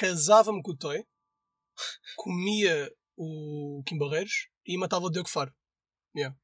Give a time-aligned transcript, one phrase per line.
[0.00, 1.04] casava-me com o Toy,
[2.16, 5.54] comia o Kim Barreiros e matava o Diogo Faro.
[6.16, 6.34] Yeah.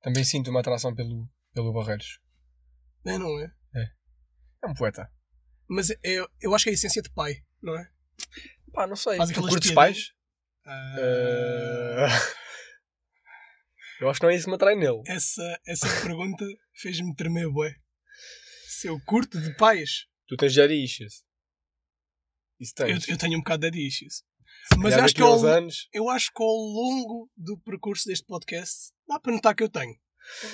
[0.00, 2.20] Também sinto uma atração pelo, pelo Barreiros.
[3.04, 3.52] É, não é?
[4.62, 5.10] É um poeta.
[5.68, 5.98] Mas é,
[6.40, 7.90] eu acho que é a essência de pai, não é?
[8.72, 9.16] Pá, não sei.
[9.16, 10.12] Faz Tu curtes pais?
[10.64, 12.06] Eh,
[14.00, 15.02] Eu acho que não é isso que me atrai nele.
[15.06, 16.44] essa, essa pergunta
[16.74, 17.74] fez-me tremer, bué.
[18.84, 21.24] Eu curto de pais, Tu tens daddy issues.
[22.58, 23.08] Isso eu, tens.
[23.08, 24.24] eu tenho um bocado de daddy-issues.
[24.72, 25.88] Se Mas eu acho, que ao, anos.
[25.92, 29.94] eu acho que ao longo do percurso deste podcast dá para notar que eu tenho.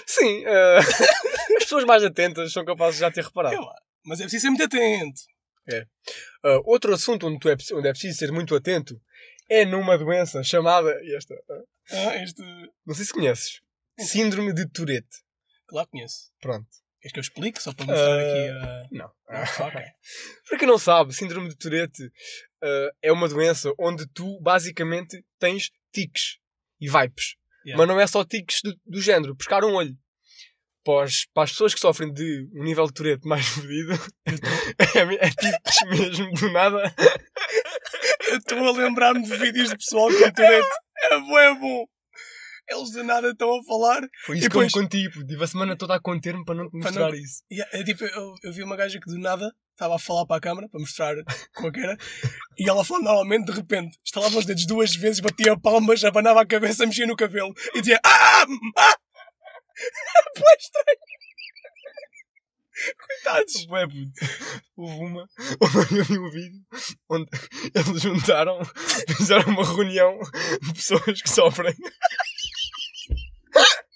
[0.06, 0.78] Sim, eh,
[1.56, 3.54] as pessoas mais atentas são capazes de já ter reparado.
[3.56, 3.66] Eu-
[4.04, 5.20] mas é preciso ser muito atento.
[6.44, 9.00] Uh, outro assunto onde, é, onde é preciso ser muito atento
[9.48, 10.92] é numa doença chamada.
[11.16, 12.42] Esta, uh, Ah, este.
[12.84, 13.60] não sei se conheces.
[14.00, 15.18] Síndrome de Tourette.
[15.68, 16.32] Claro que conheço.
[16.40, 16.68] Pronto.
[17.02, 17.60] Queres que eu explique?
[17.62, 18.88] Só para mostrar Ah, aqui a.
[18.92, 19.10] Não.
[19.66, 19.82] Ok.
[20.48, 25.70] Para quem não sabe, Síndrome de Tourette uh, é uma doença onde tu basicamente tens
[25.92, 26.38] tiques
[26.80, 27.34] e vipes.
[27.66, 27.76] Yeah.
[27.78, 29.96] Mas não é só tiques do, do género, pescar um olho.
[30.84, 33.92] Para, os- para as pessoas que sofrem de um nível de Tourette mais fodido,
[34.26, 36.92] é, é tiques mesmo, do nada.
[38.30, 40.68] Eu estou a lembrar-me de vídeos de pessoal com Tourette.
[41.04, 41.86] É bom, é bom.
[42.68, 44.00] Eles de nada estão a falar.
[44.24, 45.12] Foi isso E que eu me depois- contigo.
[45.12, 47.42] Tive tipo, a semana toda a conter-me para não te mostrar não- isso.
[47.50, 50.36] E, é, tipo, eu, eu vi uma gaja que do nada estava a falar para
[50.36, 51.14] a câmara para mostrar
[51.54, 51.96] com a cara
[52.58, 56.46] e ela falando normalmente, de repente, estalava os dedos duas vezes, batia palmas, abanava a
[56.46, 58.44] cabeça, mexia no cabelo e dizia Ah!
[58.78, 58.96] Ah!
[60.36, 60.98] Pô, estranho.
[62.98, 63.66] Coitados.
[63.70, 64.12] Ué, puto.
[64.76, 65.28] Houve uma,
[65.60, 66.60] houve eu vi um vídeo
[67.10, 67.28] onde
[67.74, 68.58] eles juntaram,
[69.16, 70.18] fizeram uma reunião
[70.62, 71.74] de pessoas que sofrem.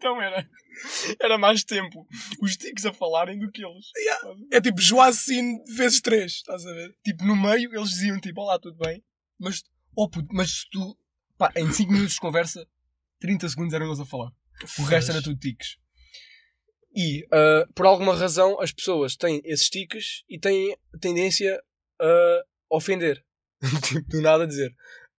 [0.00, 0.48] Então era,
[1.20, 2.06] era mais tempo
[2.40, 3.86] os tiques a falarem do que eles.
[4.50, 6.96] É tipo Joacine vezes três, estás a ver?
[7.04, 9.04] Tipo, no meio eles diziam tipo, olá, tudo bem?
[9.38, 9.62] Mas,
[9.94, 10.96] oh puto, mas se tu,
[11.36, 12.66] pá, em 5 minutos de conversa,
[13.18, 14.30] 30 segundos eram eles a falar.
[14.78, 15.76] O resto era tudo tiques.
[16.94, 21.60] E, ah, por alguma razão, as pessoas têm esses tiques e têm tendência
[22.00, 23.24] a ofender.
[23.82, 24.74] tipo, do nada dizer.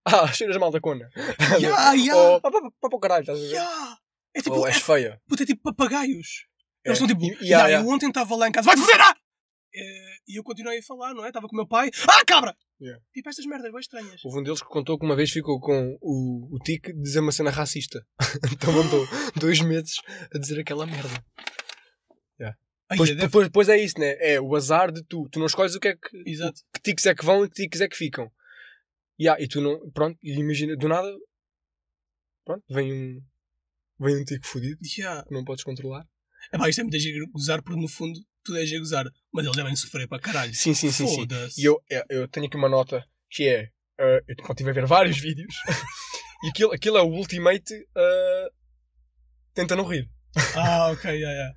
[0.05, 1.09] Ah, cheiras mal da cona.
[1.59, 2.49] Ya, ya, Ou, pá,
[3.01, 3.53] caralho, estás a ver?
[3.53, 3.97] ya.
[4.33, 5.21] É tipo, Ou é, és feia.
[5.27, 6.45] puta, é tipo papagaios.
[6.85, 6.89] É.
[6.89, 7.79] Eles estão tipo, E- e- "Ya, ya, ya.
[7.81, 9.01] eu ontem estava lá em casa, vai-te foder!
[9.01, 9.15] ah!"
[9.75, 11.27] Eh, E eu continuei a falar, não é?
[11.27, 12.55] Estava com o meu pai, ah, cabra!
[12.81, 12.97] Ya.
[13.13, 14.23] Tipo estas merdas bem estranhas.
[14.25, 17.19] Houve um deles que contou que uma vez ficou com o, o tique de dizer
[17.19, 18.03] uma cena racista.
[18.53, 19.95] então andou dois meses
[20.33, 21.23] a dizer aquela merda.
[22.89, 24.17] Ai, Pois, deve- depois, depois é isso, né?
[24.19, 25.25] É o azar de tu.
[25.31, 26.23] Tu não escolhes o que é que.
[26.29, 26.59] Exato.
[26.73, 28.29] Que tiques é que vão e que tiques é que ficam.
[29.21, 29.91] Yeah, e tu não.
[29.91, 31.07] Pronto, e imagina, do nada.
[32.43, 33.21] Pronto, vem um.
[33.99, 36.03] Vem um tique fodido que não podes controlar.
[36.51, 39.05] Epá, isto é muito giro gozar, porque no fundo tudo é giro gozar.
[39.31, 40.53] Mas eles devem sofrer para caralho.
[40.55, 41.27] Sim, sim, sim, sim.
[41.57, 43.69] E eu, eu, eu tenho aqui uma nota que é.
[43.99, 45.53] eh, eu estive a ver vários vídeos
[46.43, 47.73] e aquilo, aquilo é o ultimate.
[47.95, 48.49] eh,
[49.53, 50.09] tenta não rir.
[50.55, 51.53] Ah, ok, ya, ya.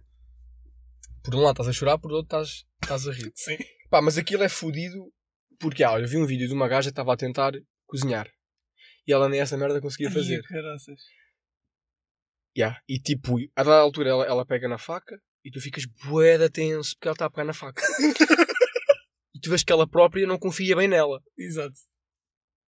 [1.22, 3.32] Por um lado estás a chorar, por outro estás, estás a rir.
[3.34, 3.56] Sim.
[3.88, 5.10] Pá, mas aquilo é fodido
[5.58, 7.52] porque, ah, eu vi um vídeo de uma gaja que estava a tentar
[7.86, 8.28] cozinhar
[9.06, 10.36] e ela nem essa merda conseguia fazer.
[10.36, 11.00] Ai, caraças.
[12.56, 12.80] Yeah.
[12.88, 16.48] E tipo, a dada altura ela, ela pega na faca e tu ficas bué da
[16.48, 17.82] tenso porque ela está a pegar na faca.
[19.34, 21.20] e tu vês que ela própria não confia bem nela.
[21.36, 21.74] Exato.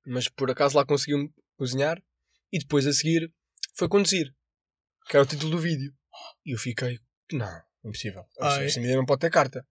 [0.04, 2.02] Mas por acaso lá conseguiu cozinhar
[2.52, 3.32] e depois a seguir
[3.74, 4.34] foi conduzir.
[5.08, 5.94] Que era o título do vídeo.
[6.44, 6.98] E eu fiquei,
[7.32, 8.24] não, impossível.
[8.40, 9.64] Esta menina não pode ter carta.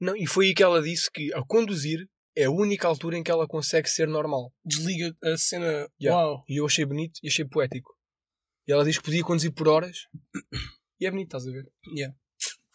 [0.00, 3.22] Não, e foi aí que ela disse que a conduzir é a única altura em
[3.22, 4.52] que ela consegue ser normal.
[4.64, 5.88] Desliga a cena.
[6.00, 6.12] Ya.
[6.12, 6.44] Uau.
[6.48, 7.94] E eu achei bonito e achei poético.
[8.66, 10.08] E ela diz que podia conduzir por horas.
[11.00, 11.68] E é bonito, estás a ver?
[11.88, 12.14] Yeah.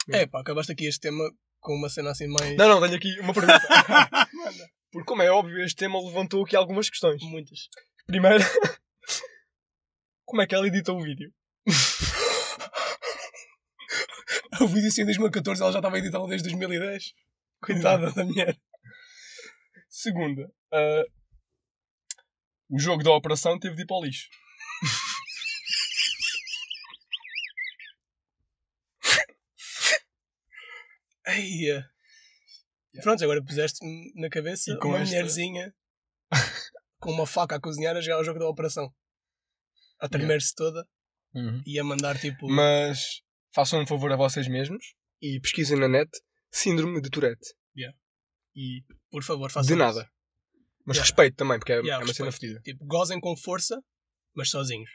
[0.07, 0.23] Yeah.
[0.23, 1.23] É pá, acabaste aqui este tema
[1.61, 2.55] com uma cena assim mais.
[2.57, 3.61] Não, não, tenho aqui uma pergunta.
[4.91, 7.23] Porque, como é óbvio, este tema levantou aqui algumas questões.
[7.23, 7.69] Muitas.
[8.05, 8.43] Primeiro,
[10.25, 11.33] como é que ela editou o vídeo?
[14.61, 17.13] O vídeo assim em 2014, ela já estava editado desde 2010.
[17.61, 18.59] Coitada da mulher.
[20.03, 21.03] Segunda, ah,
[22.69, 24.29] o jogo da operação teve de ir para o lixo.
[31.27, 31.85] Eia.
[33.03, 35.73] Pronto, agora puseste-me na cabeça com uma esta- mulherzinha
[36.99, 38.93] com uma faca a cozinhar a jogar o jogo da operação.
[39.99, 40.87] A tremer-se toda
[41.65, 42.47] e a mandar tipo.
[42.49, 43.21] Mas
[43.53, 46.09] façam um favor a vocês mesmos e pesquisem na net
[46.51, 47.53] Síndrome de Tourette.
[47.77, 47.95] Yeah.
[48.55, 49.79] E Por favor, façam de isso.
[49.79, 50.09] nada.
[50.85, 51.01] Mas Yeah.
[51.01, 52.61] respeito também, porque é, Yeah, é uma cena fedida.
[52.61, 53.81] Tipo, gozem com força,
[54.33, 54.89] mas sozinhos.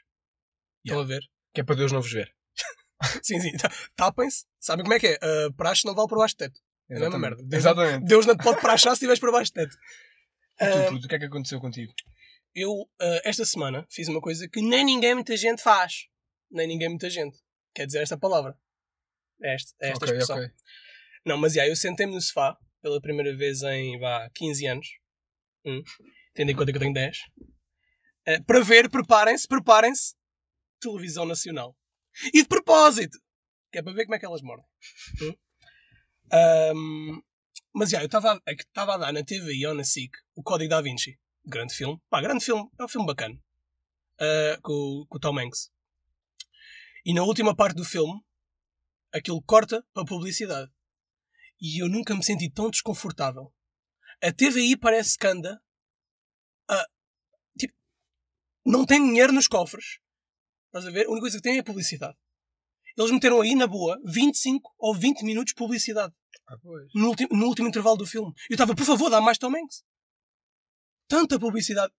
[0.85, 1.23] Estão a ver?
[1.55, 2.35] Que é para Deus não vos ver.
[3.23, 3.53] Sim, sim.
[3.97, 4.45] Tapem-se.
[4.59, 5.19] Sabem como é que é?
[5.23, 6.61] Uh, praxe não vale por baixo do teto.
[6.91, 7.43] É a mesma merda.
[7.43, 8.05] Deus, Exatamente.
[8.07, 9.77] Deus não te pode praxar se estiveres por baixo do teto.
[10.59, 11.93] Ah, tu, puto, o que é que aconteceu contigo?
[12.55, 12.89] eu, uh,
[13.25, 16.07] esta semana, fiz uma coisa que nem ninguém, muita gente faz.
[16.51, 17.37] Nem ninguém, muita gente.
[17.75, 18.57] Quer dizer esta palavra.
[19.43, 20.37] É esta, é esta ok, expressão.
[20.37, 20.51] ok.
[21.27, 24.87] Não, mas já, eu sentei-me no sofá pela primeira vez em, vá, 15 anos.
[25.65, 25.83] Hum,
[26.35, 27.17] tendo em conta que eu tenho 10.
[28.27, 30.15] eh, para ver, preparem-se, preparem-se,
[30.79, 31.75] televisão nacional.
[32.35, 33.19] E de propósito!
[33.73, 34.63] Que é para ver como é que elas moram.
[35.23, 35.35] Hum?
[36.31, 37.21] Ahm,
[37.75, 40.69] mas já, eu estava a- estava a dar na TV ou na SIC o Código
[40.71, 41.19] da Vinci.
[41.45, 41.99] Grande filme.
[42.11, 42.69] Pá, grande filme.
[42.79, 43.35] É um filme bacana.
[44.21, 45.71] Ah, com, com o Tom Hanks.
[47.05, 48.21] E na última parte do filme,
[49.13, 50.71] aquilo corta para publicidade.
[51.67, 53.51] E eu nunca me senti tão desconfortável.
[54.23, 55.59] A TVI parece que anda.
[56.69, 56.87] a-
[57.59, 57.75] tipo,
[58.67, 59.99] não tem dinheiro nos cofres.
[60.67, 61.07] Estás a ver?
[61.07, 62.17] A única coisa que tem é publicidade.
[62.99, 66.15] Eles meteram aí, na boa, 25 ou 20 minutos de publicidade
[66.49, 66.57] Ah,
[66.95, 68.31] no último, no último intervalo do filme.
[68.51, 69.83] Eu estava, por favor, dá mais Tom Hanks.
[71.09, 71.93] Tanta publicidade.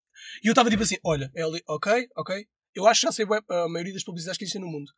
[0.43, 2.47] E eu estava tipo assim: olha, é ali, ok, ok.
[2.75, 4.91] Eu acho que já sei bué, a maioria das publicidades que existem no mundo.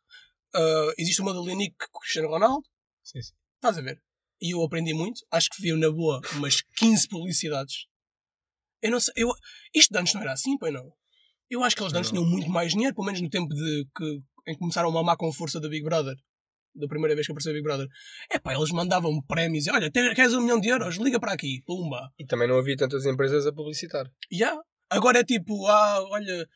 [0.54, 2.66] Ah, existe uma da Lenique com Cristiano Ronaldo.
[3.02, 3.34] Sim, sim.
[3.56, 4.02] Estás a ver?
[4.40, 5.20] E eu aprendi muito.
[5.30, 7.86] Acho que viu na boa umas 15 publicidades.
[8.80, 9.12] Eu não sei.
[9.16, 9.30] Eu,
[9.74, 10.92] isto de antes não era assim, pois não?
[11.50, 13.86] Eu acho que eles de antes tinham muito mais dinheiro, pelo menos no tempo de
[13.96, 14.04] que,
[14.46, 16.14] em que começaram a mamar com força do Big Brother.
[16.74, 17.88] Da primeira vez que apareceu o Big Brother.
[18.30, 19.66] É pá, eles mandavam prémios.
[19.66, 20.96] Olha, te- queres um milhão de euros?
[20.96, 21.62] Liga para aqui.
[21.66, 22.12] Pumba.
[22.18, 24.06] E também não havia tantas empresas a publicitar.
[24.32, 24.56] Ya.
[24.90, 26.48] Agora é tipo, ah, olha,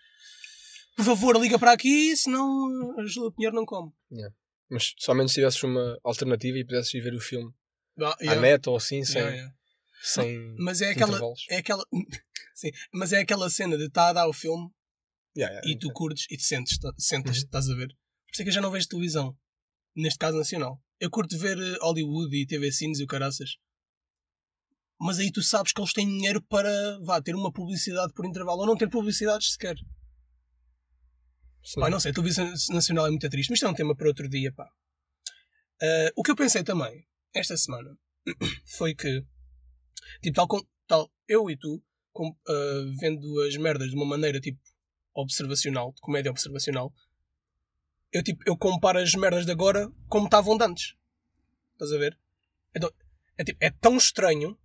[0.96, 3.90] por favor, liga para aqui, senão a Júlia Pinheiro não come.
[4.70, 7.50] Mas somente se tivesses uma alternativa e pudesses ir ver o filme
[8.00, 9.54] Ah, à net ou assim, sem, Ya, ya.
[10.02, 11.44] sem Mas é aquela, intervalos.
[11.50, 11.84] é aquela,
[12.54, 14.70] sim, mas é aquela cena de estar a dar o filme
[15.64, 17.42] e tu curtes e te sentes, tá- sentas, Uhum.
[17.44, 17.88] estás a ver.
[17.88, 19.36] Por isso é que eu já não vejo televisão,
[19.94, 20.80] neste caso nacional.
[20.98, 23.56] Eu curto ver eh, Hollywood e TV Cines e o caraças.
[25.00, 28.60] Mas aí tu sabes que eles têm dinheiro para vá, ter uma publicidade por intervalo
[28.60, 29.76] ou não ter publicidades sequer.
[31.64, 31.80] Sim.
[31.80, 34.08] Pá, não sei, a televisão nacional é muito triste, mas isto é um tema para
[34.08, 34.68] outro dia, pá.
[35.80, 37.04] Ah, o que eu pensei também,
[37.34, 37.96] esta semana,
[38.76, 39.24] foi que,
[40.22, 41.82] tipo, tal, com, tal eu e tu,
[42.12, 44.60] com, ah, vendo as merdas de uma maneira, tipo,
[45.14, 46.92] observacional, de comédia observacional,
[48.12, 50.94] eu, tipo, eu comparo as merdas de agora como estavam de antes.
[51.72, 52.18] Estás a ver?
[52.74, 52.90] Então,
[53.38, 54.58] é, tipo, é tão estranho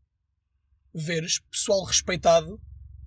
[0.94, 2.60] veres pessoal respeitado,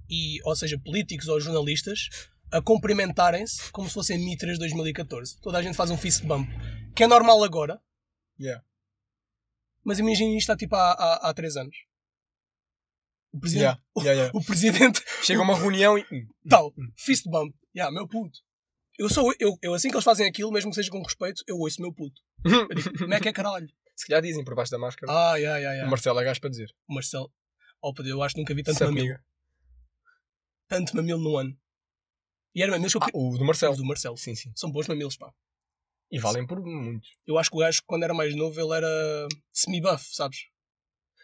[0.09, 2.09] e, ou seja, políticos ou jornalistas,
[2.51, 5.41] a cumprimentarem-se como se fossem mitras 2014.
[5.41, 6.49] Toda a gente faz um fist bump.
[6.95, 7.81] Que é normal agora.
[8.39, 8.65] Yeah.
[9.91, 11.77] Mas imagina isto há tipo há, há, há três anos.
[13.33, 14.31] O presidente, Yeah, yeah, yeah.
[14.39, 16.05] o presidente Chega a uma reunião e.
[16.49, 17.53] tal, fist bump.
[17.75, 18.39] Yeah, meu puto.
[18.97, 21.59] Eu sou eu, eu, assim que eles fazem aquilo, mesmo que seja com respeito, eu
[21.59, 22.23] ouço meu puto.
[22.45, 23.69] Eu digo, como é que é caralho?
[23.97, 25.11] Se calhar dizem por baixo da máscara.
[25.13, 25.91] Ah, yeah, yeah, O yeah.
[25.91, 26.71] Marcelo é gajo para dizer.
[26.89, 27.33] O Marcelo.
[27.83, 29.19] Oh, eu acho que nunca vi tanto Sabe, mamilo.
[30.69, 31.59] Tanto mamilo no ano.
[32.55, 33.77] E era mamilos que eu Ah, o do Marcelo.
[33.77, 34.17] do Marcelo.
[34.17, 34.53] Sim, sim.
[34.55, 35.33] São bons mamilos, pá.
[36.11, 37.07] E valem por muito.
[37.27, 40.39] Eu acho que o gajo, quando era mais novo, ele era semi-buff, sabes?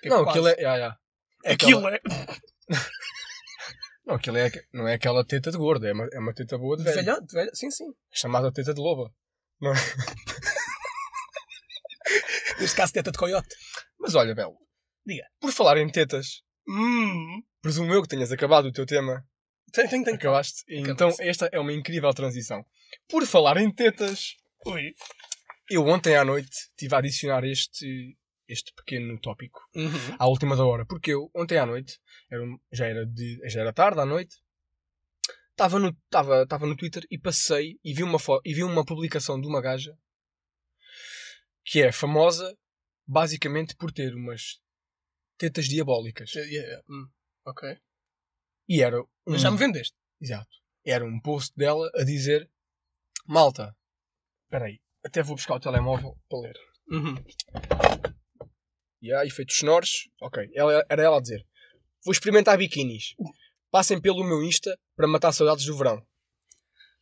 [0.01, 0.31] Que não, quase.
[0.39, 0.53] aquilo é.
[0.53, 0.99] Yeah, yeah.
[1.45, 2.01] É Aquilo aquela- é.
[4.07, 6.77] Não, aquilo é, não é aquela teta de gordo, é uma, é uma teta boa
[6.77, 6.95] de velho.
[6.95, 7.51] velhote, de velho.
[7.53, 7.89] Sim, sim.
[7.91, 9.13] É chamada teta de loba.
[12.61, 13.55] Neste caso, teta de coiote.
[13.99, 14.57] Mas olha, Belo.
[15.05, 15.25] Diga.
[15.41, 17.43] Por falar em tetas, Hum.
[17.61, 19.25] presumo eu que tenhas acabado o teu tema.
[19.73, 20.15] Tem, tem, tem.
[20.15, 20.63] Acabaste?
[20.69, 22.65] Então, esta é uma incrível transição.
[23.09, 24.95] Por falar em tetas, Ui.
[25.71, 28.17] eu ontem à noite estive a adicionar este,
[28.49, 30.17] este pequeno tópico Uhum.
[30.19, 30.87] à última da hora.
[30.87, 31.99] Porque eu, ontem à noite,
[32.31, 34.37] era já, era de, já era tarde à noite,
[35.51, 39.41] estava no, estava, estava no Twitter e passei e vi, uma e vi uma publicação
[39.41, 39.97] de uma gaja
[41.65, 42.57] que é famosa
[43.07, 44.61] basicamente por ter umas
[45.39, 46.33] tetas diabólicas.
[46.35, 46.83] Yeah, yeah.
[46.89, 47.09] Hum.
[47.45, 47.77] Ok.
[48.69, 49.95] E era um, Mas já me vendeste.
[50.21, 50.51] Exato.
[50.85, 52.51] Era um post dela a dizer
[53.27, 53.77] Malta,
[54.47, 56.57] espera aí, até vou buscar o telemóvel para ler.
[56.89, 57.15] Uhum.
[59.03, 60.09] E há efeitos sonoros.
[60.21, 60.49] Ok.
[60.55, 61.45] Ela, era ela a dizer:
[62.05, 63.15] Vou experimentar biquinis.
[63.71, 66.05] Passem pelo meu Insta para matar saudades do verão.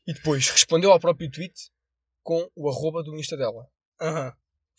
[0.06, 1.54] E depois respondeu ao próprio tweet
[2.22, 3.68] com o arroba do Insta dela.
[4.00, 4.34] Aham.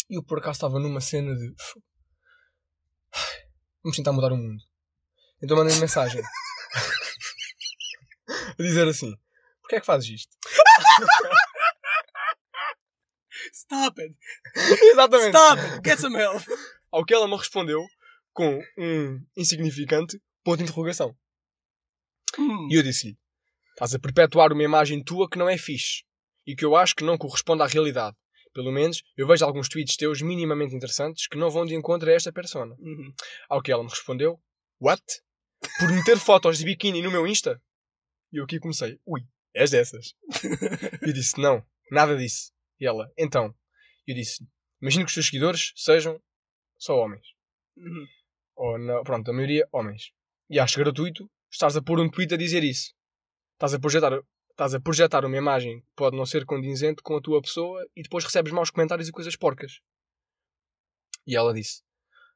[0.09, 1.53] E eu por acaso estava numa cena de.
[3.83, 4.61] Vamos tentar mudar o mundo.
[5.41, 6.21] Então mandei mensagem.
[8.57, 9.15] a dizer assim:
[9.61, 10.35] Porquê é que fazes isto?
[13.65, 14.15] Stop it.
[14.91, 15.37] Exatamente.
[15.37, 15.81] Stop it.
[15.89, 16.43] Get some help.
[16.91, 17.85] Ao que ela me respondeu
[18.33, 21.15] com um insignificante ponto de interrogação.
[22.37, 22.67] Hum.
[22.69, 23.17] E eu disse-lhe:
[23.71, 26.03] Estás a perpetuar uma imagem tua que não é fixe
[26.45, 28.15] e que eu acho que não corresponde à realidade.
[28.53, 32.13] Pelo menos, eu vejo alguns tweets teus minimamente interessantes que não vão de encontro a
[32.13, 32.73] esta persona.
[32.79, 33.11] Uhum.
[33.49, 34.39] Ao que ela me respondeu:
[34.79, 35.03] What?
[35.79, 37.61] Por meter fotos de biquíni no meu Insta?
[38.31, 39.21] E eu aqui comecei: Ui,
[39.53, 40.13] és dessas.
[41.05, 42.54] E disse: Não, nada disso.
[42.79, 43.53] E ela: Então.
[44.07, 44.45] Eu disse:
[44.81, 46.21] Imagino que os teus seguidores sejam
[46.77, 47.25] só homens.
[47.77, 48.05] Uhum.
[48.55, 50.11] Ou, não, pronto, a maioria homens.
[50.49, 52.93] E acho gratuito estás a pôr um tweet a dizer isso.
[53.53, 54.11] Estás a projetar,
[54.51, 58.03] estás a projetar uma imagem que pode não ser condizente com a tua pessoa e
[58.03, 59.79] depois recebes maus comentários e coisas porcas.
[61.25, 61.81] E ela disse: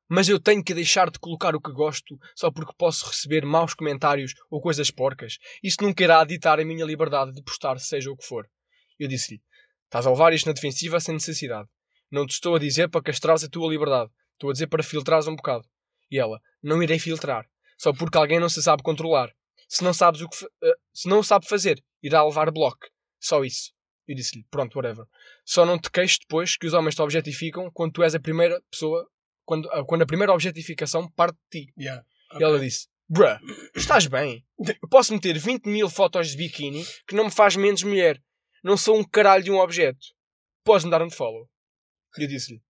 [0.08, 3.74] Mas eu tenho que deixar de colocar o que gosto só porque posso receber maus
[3.74, 5.38] comentários ou coisas porcas.
[5.62, 8.50] Isso nunca irá ditar a minha liberdade de postar, seja o que for.
[8.98, 9.42] Eu disse-lhe:
[9.90, 11.68] Estás a levar isto na defensiva sem necessidade.
[12.12, 14.12] Não te estou a dizer para castrares a tua liberdade.
[14.34, 15.68] Estou a dizer para filtrares um bocado.
[16.12, 17.50] E ela: Não irei filtrar.
[17.76, 19.34] Só porque alguém não se sabe controlar.
[19.68, 22.88] Se não sabes o que eh, se não sabe fazer, irá levar bloco.
[23.20, 23.72] Só isso.
[24.08, 25.06] Eu disse-lhe, pronto, whatever.
[25.44, 28.62] Só não te queixes depois que os homens te objetificam quando tu és a primeira
[28.70, 29.08] pessoa,
[29.46, 31.74] quando, ah, quando a primeira objetificação parte de ti.
[31.78, 32.04] Yeah.
[32.40, 33.40] E ela disse, bruh,
[33.76, 34.46] estás bem?
[34.60, 38.22] Eu posso meter 20 mil fotos de biquíni que não me faz menos mulher.
[38.64, 40.08] Não sou um caralho de um objeto.
[40.64, 41.50] Podes-me dar um follow.
[42.18, 42.62] E eu disse-lhe,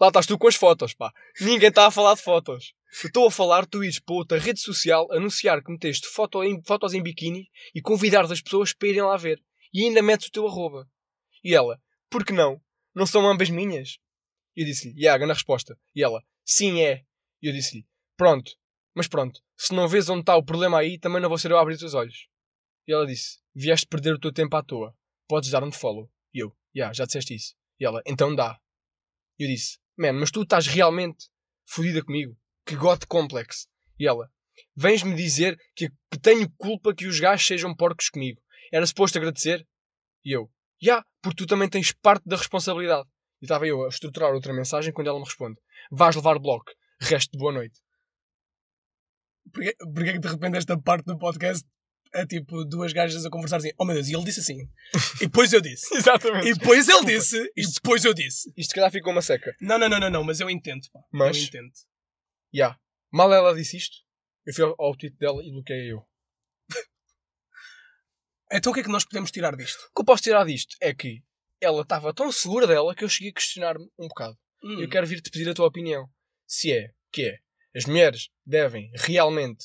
[0.00, 1.12] lá estás tu com as fotos, pá.
[1.40, 2.74] Ninguém está a falar de fotos.
[2.92, 6.92] Estou a falar, tu ires para outra rede social anunciar que meteste foto em, fotos
[6.92, 9.42] em biquíni e convidar as pessoas para irem lá ver.
[9.72, 10.86] E ainda metes o teu arroba.
[11.42, 11.80] E ela,
[12.10, 12.60] por que não?
[12.94, 13.98] Não são ambas minhas?
[14.54, 15.78] E eu disse-lhe, Iaga, na resposta.
[15.94, 17.04] E ela, sim é.
[17.40, 18.52] E eu disse-lhe, pronto,
[18.94, 21.56] mas pronto, se não vês onde está o problema aí, também não vou ser eu
[21.56, 22.28] a abrir os teus olhos.
[22.86, 24.96] E ela disse, vieste perder o teu tempo à toa.
[25.28, 26.10] Podes dar um follow.
[26.32, 27.54] E eu, já, já disseste isso.
[27.78, 28.58] E ela, então dá.
[29.38, 31.28] E eu disse, man, mas tu estás realmente
[31.66, 32.36] fodida comigo.
[32.64, 33.68] Que God complex.
[33.98, 34.30] E ela,
[34.74, 38.40] vens-me dizer que, que tenho culpa que os gajos sejam porcos comigo.
[38.72, 39.66] Era suposto agradecer?
[40.24, 43.08] E eu, já, porque tu também tens parte da responsabilidade.
[43.40, 46.72] E estava eu a estruturar outra mensagem quando ela me responde, vais levar bloco.
[47.00, 47.80] Resto de boa noite.
[49.52, 51.66] Porquê, porquê que de repente esta parte do podcast
[52.14, 53.72] é tipo duas gajas a conversar assim?
[53.78, 54.68] Oh meu Deus, e ele disse assim.
[55.20, 55.86] E depois eu disse.
[55.96, 56.48] Exatamente.
[56.48, 57.52] E depois ele disse.
[57.56, 58.52] E depois eu disse.
[58.56, 59.54] Isto se calhar ficou uma seca.
[59.60, 61.00] Não, não, não, não, não, mas eu entendo, pá.
[61.12, 61.70] Mas- Eu entendo.
[62.52, 62.78] Já.
[63.10, 63.96] Mal ela disse isto,
[64.46, 66.06] eu fui ao, ao tweet dela e bloqueei eu.
[68.52, 69.78] Então o que é que nós podemos tirar disto?
[69.90, 71.22] O que eu posso tirar disto é que
[71.60, 74.36] ela estava tão segura dela que eu cheguei a questionar-me um bocado.
[74.62, 76.06] Hum, Eu quero vir-te pedir a tua opinião.
[76.46, 77.38] Se é, que é,
[77.74, 79.64] as mulheres devem realmente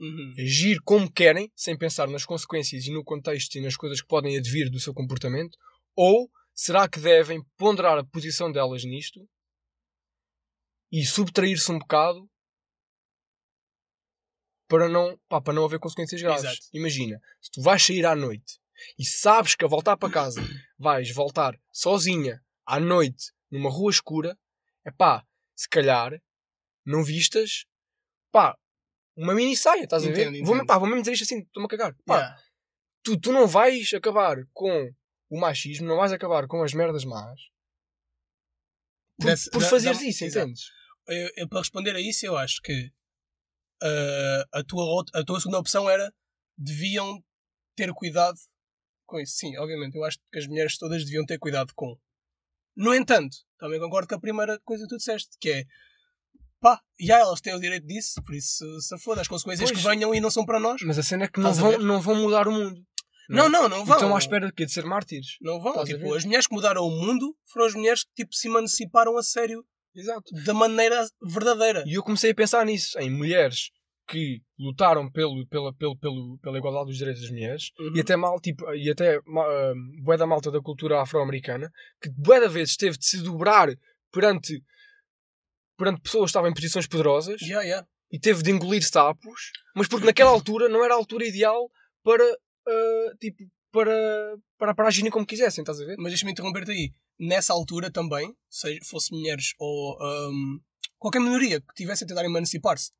[0.00, 0.34] uhum.
[0.38, 4.36] agir como querem, sem pensar nas consequências e no contexto e nas coisas que podem
[4.36, 5.56] advir do seu comportamento,
[5.94, 9.28] ou será que devem ponderar a posição delas nisto
[10.90, 12.28] e subtrair-se um bocado
[14.68, 16.44] para não, pá, para não haver consequências graves?
[16.44, 16.68] Exato.
[16.72, 18.58] Imagina, se tu vais sair à noite
[18.98, 20.40] e sabes que a voltar para casa
[20.78, 24.36] vais voltar sozinha à noite numa rua escura,
[24.84, 25.24] é pá,
[25.54, 26.20] se calhar
[26.84, 27.64] não vistas,
[28.30, 28.56] pá,
[29.16, 30.28] uma mini saia, estás a ver?
[30.28, 30.66] Entendo, Vou, entendo.
[30.66, 31.96] pá, vou mesmo dizer isto assim, estou-me a cagar.
[32.04, 32.42] Pá, Yeah.
[33.02, 34.92] tu, tu não vais acabar com
[35.30, 37.40] o machismo, não vais acabar com as merdas más
[39.18, 40.44] por, Desse- por fazeres isso, exato.
[40.46, 40.70] entendes?
[41.08, 42.92] Eu- eu, para responder a isso, eu acho que
[43.82, 46.12] ah, a, tua, a tua segunda opção era
[46.56, 47.22] deviam
[47.76, 48.38] ter cuidado
[49.06, 49.36] com isso.
[49.36, 51.98] Sim, obviamente, eu acho que as mulheres todas deviam ter cuidado com.
[52.74, 55.64] No entanto, também concordo com a primeira coisa que tu disseste, que é
[56.60, 59.82] pá, já elas têm o direito disso, por isso se foda, as consequências Pois.
[59.82, 60.80] que venham e não são para nós.
[60.82, 62.80] Mas a cena é que não vão, não vão mudar o mundo.
[63.28, 63.96] Não, não, não vão.
[63.96, 64.64] Estão à espera de quê?
[64.66, 65.36] De ser mártires.
[65.40, 65.72] Não vão.
[65.72, 69.16] Estás Tipo, as mulheres que mudaram o mundo foram as mulheres que tipo, se emanciparam
[69.18, 70.32] a sério Exato.
[70.44, 71.82] da maneira verdadeira.
[71.86, 73.70] E eu comecei a pensar nisso, em mulheres
[74.08, 77.96] que lutaram pelo, pela, pelo, pelo, pela igualdade dos direitos das mulheres Uhum.
[77.96, 79.22] e até mal, tipo, e até uh,
[80.04, 81.68] bué da malta da cultura afro-americana
[82.00, 83.68] que bué da vezes teve de se dobrar
[84.12, 84.62] perante,
[85.76, 87.86] perante pessoas que estavam em posições poderosas Yeah, yeah.
[88.10, 91.70] e teve de engolir sapos, mas porque naquela altura não era a altura ideal
[92.02, 93.92] para, uh, tipo, para,
[94.58, 95.96] para, para agirem como quisessem, estás a ver?
[95.98, 96.92] Mas deixa-me interromper-te aí.
[97.18, 100.58] Nessa altura também, seja fosse mulheres ou ahm,
[100.98, 102.90] qualquer minoria que tivesse a tentar emancipar-se,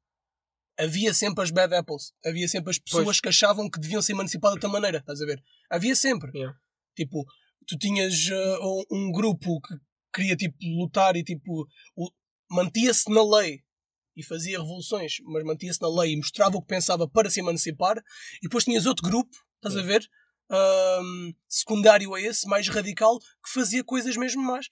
[0.78, 2.12] havia sempre as bad apples.
[2.24, 3.20] Havia sempre as pessoas Pois.
[3.20, 4.98] que achavam que deviam ser emancipadas de outra maneira.
[4.98, 5.42] Estás a ver?
[5.70, 6.30] Havia sempre.
[6.36, 6.58] Yeah.
[6.94, 7.24] Tipo,
[7.66, 9.74] tu tinhas ah, um, um grupo que
[10.12, 12.10] queria tipo lutar e tipo o-
[12.50, 13.62] mantia-se na lei
[14.16, 17.98] e fazia revoluções, mas mantia-se na lei e mostrava o que pensava para se emancipar.
[18.38, 20.08] E depois tinhas outro grupo, estás a ver?
[20.48, 24.68] Ahm, secundário a esse, mais radical, que fazia coisas mesmo más.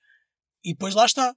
[0.65, 1.37] E depois lá está.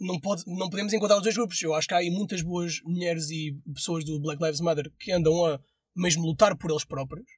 [0.00, 1.62] Não, pode, não podemos encontrar os dois grupos.
[1.62, 5.12] Eu acho que há aí muitas boas mulheres e pessoas do Black Lives Matter que
[5.12, 5.60] andam a
[5.94, 7.30] mesmo lutar por eles próprios.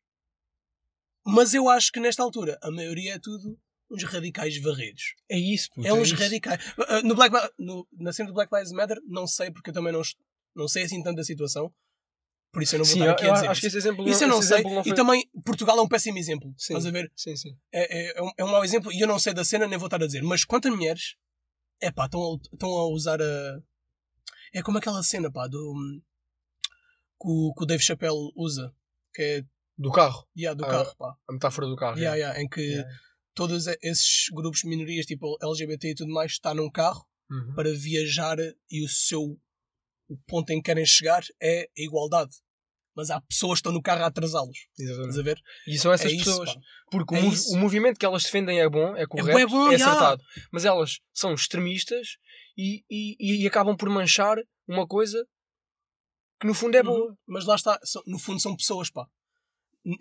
[1.27, 3.59] Mas eu acho que nesta altura a maioria é tudo
[3.93, 5.15] uns radicais varridos.
[5.29, 5.87] É isso, puto.
[5.87, 6.17] é uns isso.
[6.23, 6.61] radicais.
[6.79, 9.93] Uh, No Black, no, na cena do Black Lives Matter, não sei, porque eu também
[9.93, 10.03] não,
[10.57, 11.73] não sei assim tanto da situação.
[12.53, 13.79] Por isso eu não vou Sim, estar aqui eu a dizer acho que isso.
[13.79, 14.63] esse exemplo Isso eu não sei.
[14.63, 14.93] não foi...
[14.93, 16.53] E também Portugal é um péssimo exemplo.
[16.59, 16.75] Sim.
[16.75, 17.11] Estás a ver?
[17.17, 17.57] Sim, sim.
[17.73, 19.79] É, é, é um, é um mau exemplo e eu não sei da cena, nem
[19.79, 20.23] vou estar a dizer.
[20.23, 21.17] Mas quantas mulheres,
[21.81, 23.59] é pá, estão a, estão a usar a.
[24.53, 25.75] É como aquela cena, pá, do.
[27.21, 28.71] que o, que o Dave Chappelle usa.
[29.15, 29.45] Que é.
[29.79, 30.29] Do carro.
[30.37, 31.15] Yeah, do Ah, carro, pá.
[31.29, 31.97] A metáfora do carro.
[31.99, 32.21] Yeah, é.
[32.21, 32.91] yeah, em que Yeah.
[33.35, 37.55] Todos esses grupos de minorias, tipo LGBT e tudo mais, está num carro Uhum.
[37.55, 38.37] para viajar
[38.71, 39.23] e o seu.
[40.09, 42.31] O ponto em que querem chegar é a igualdade.
[42.95, 44.59] Mas há pessoas que estão no carro a atrasá-los.
[44.79, 45.41] Estás a ver?
[45.67, 46.53] E são essas é isso, pessoas.
[46.55, 46.61] pá.
[46.91, 47.57] Porque É o, isso.
[47.57, 50.23] movimento que elas defendem é bom, é correto, bué bom, é acertado.
[50.53, 52.19] Mas elas são extremistas
[52.59, 54.37] e, e, e acabam por manchar
[54.69, 55.27] uma coisa
[56.39, 57.09] que no fundo é boa.
[57.13, 57.17] Uhum.
[57.27, 59.07] Mas lá está, no fundo são pessoas, pá.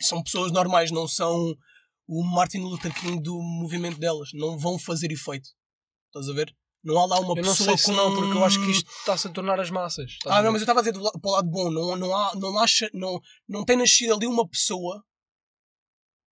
[0.01, 1.55] São pessoas normais, não são
[2.08, 4.29] o Martin Luther King do movimento delas.
[4.34, 5.50] Não vão fazer efeito.
[6.08, 6.55] Estás a ver?
[6.84, 7.91] Não há lá uma Eu não pessoa sei se com...
[7.93, 10.17] não, porque eu acho que isto está-se a tornar as massas.
[10.25, 11.70] Ah, não, mas eu estava a dizer do para o lado bom.
[11.70, 15.03] Não, não, há, não, acha, não, não tem nascido ali uma pessoa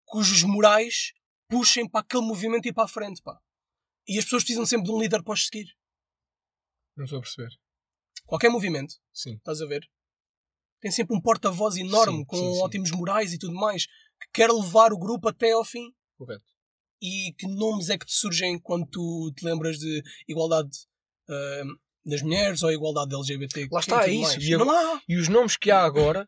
[0.06, 1.12] cujos morais
[1.50, 3.38] puxem para aquele movimento e para a frente, pá.
[4.08, 5.68] E as pessoas precisam sempre de um líder para os seguir.
[6.96, 7.50] Não estou a perceber.
[8.26, 9.36] Qualquer movimento, Sim.
[9.36, 9.88] estás a ver?
[10.82, 12.62] Tem sempre um porta-voz enorme, Sim, com sim, sim.
[12.62, 13.88] ótimos morais e tudo mais,
[14.20, 15.92] que quer levar o grupo até ao fim.
[16.18, 16.46] Correto.
[17.02, 20.70] E que nomes é que te surgem quando tu te lembras de igualdade
[21.30, 21.64] ah,
[22.06, 23.68] das mulheres ou igualdade LGBT?
[23.72, 24.40] Lá está, é isso.
[24.40, 24.52] E
[25.08, 26.28] E os nomes que há agora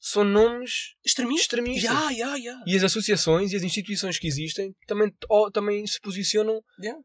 [0.00, 1.42] são nomes extremistas.
[1.44, 1.84] extremistas.
[1.84, 2.62] Ya, ya, ya.
[2.66, 5.10] E as associações e as instituições que existem também,
[5.52, 6.96] também se posicionam Ya.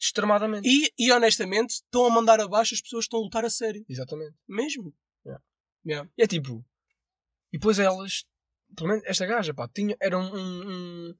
[0.00, 0.66] extremadamente.
[0.68, 3.84] E, e honestamente, estão a mandar abaixo as pessoas que estão a lutar a sério.
[3.88, 4.34] Exatamente.
[4.48, 4.94] Mesmo.
[5.26, 5.40] Ya.
[5.84, 6.08] Ya.
[6.16, 6.64] E é tipo.
[7.52, 8.24] E depois elas.
[8.76, 11.14] Pelo menos esta gaja, pá, tinha, era um, um- um-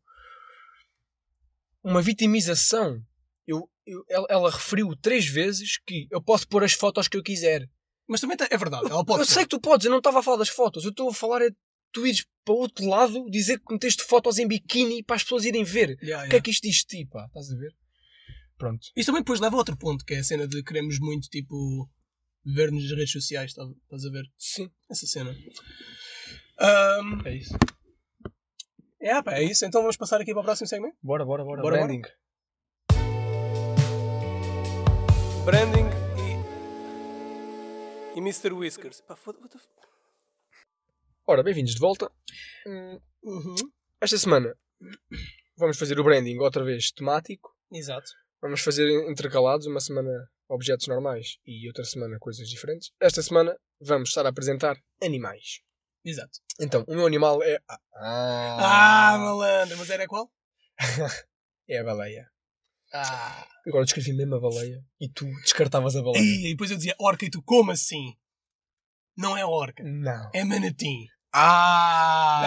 [1.84, 3.00] uma vitimização.
[3.46, 7.22] Eu, eu- ela, ela referiu três vezes que eu posso pôr as fotos que eu
[7.22, 7.68] quiser.
[8.08, 8.86] Mas também tá- é verdade.
[8.90, 9.34] Ela pode eu ser.
[9.34, 10.84] sei que tu podes, eu não estava a falar das fotos.
[10.84, 11.50] Eu estou a falar é
[11.92, 15.44] tu ires para o outro lado dizer que meteste fotos em biquíni para as pessoas
[15.44, 15.98] irem ver.
[16.02, 16.28] Ya, O ya.
[16.28, 17.26] que é que isto diz de ti, pá?
[17.26, 17.74] Estás a ver?
[18.58, 18.86] Pronto.
[18.96, 21.90] Isto também depois leva a outro ponto, que é a cena de queremos muito, tipo,
[22.44, 24.24] ver nas redes sociais, tá- estás a ver?
[24.38, 25.36] Sim, Essa cena.
[26.62, 27.54] Ahm, é isso.
[29.00, 29.64] é, pá, é isso.
[29.64, 30.96] Então vamos passar aqui para o próximo segmento.
[31.02, 31.60] Bora, bora, bora.
[31.62, 32.02] Bora, Branding.
[35.44, 35.86] Branding
[38.14, 38.18] e.
[38.18, 38.52] e Mr.
[38.52, 39.00] Whiskers.
[39.00, 39.68] Pá, foda what the f-
[41.26, 42.10] Ora, bem-vindos de volta.
[42.66, 43.54] Hum, Uhum.
[44.00, 44.52] Esta semana
[45.56, 47.50] vamos fazer o branding outra vez temático.
[47.72, 48.10] Exato.
[48.40, 50.10] Vamos fazer intercalados, uma semana
[50.48, 52.90] objetos normais e outra semana coisas diferentes.
[53.00, 55.60] Esta semana vamos estar a apresentar animais.
[56.04, 56.38] Exato.
[56.60, 57.58] Então, o meu animal é.
[57.94, 60.30] Ah, malandro, mas era qual?
[61.68, 62.28] É a baleia.
[62.92, 63.46] Ah.
[63.66, 66.20] Agora descrevi mesmo a baleia e tu descartavas a baleia.
[66.20, 68.14] E depois eu dizia orca e tu, como assim?
[69.16, 70.30] Não é orca, Não.
[70.34, 71.06] é manatim.
[71.32, 72.42] Ah!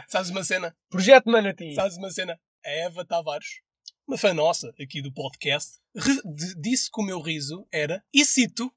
[0.00, 0.04] Ah!
[0.08, 0.76] Sabes uma cena?
[0.90, 1.74] Projeto Manatee.
[1.74, 2.38] Sabes uma cena?
[2.66, 3.60] A Eva Tavares,
[4.06, 5.78] uma fã nossa aqui do podcast,
[6.60, 8.70] disse que o meu riso era, e cito,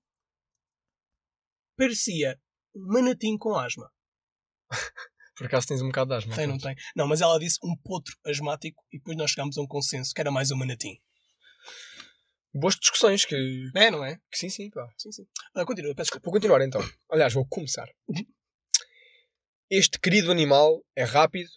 [1.77, 2.39] parecia
[2.75, 3.91] um manatim com asma.
[5.35, 6.35] Por acaso tens um bocado de asma?
[6.35, 6.75] Tem, não tem?
[6.95, 10.21] Não, mas ela disse um potro asmático e depois nós chegámos a um consenso que
[10.21, 10.97] era mais um manatim.
[12.53, 13.35] Boas discussões que.
[13.75, 14.15] É, não é?
[14.31, 14.87] que sim, sim, pá.
[14.97, 15.27] Sim, sim.
[15.53, 16.23] Ah, continua, peço desculpa.
[16.23, 16.81] Vou continuar então.
[17.09, 17.89] Aliás, vou começar.
[19.69, 21.49] Este querido animal é rápido,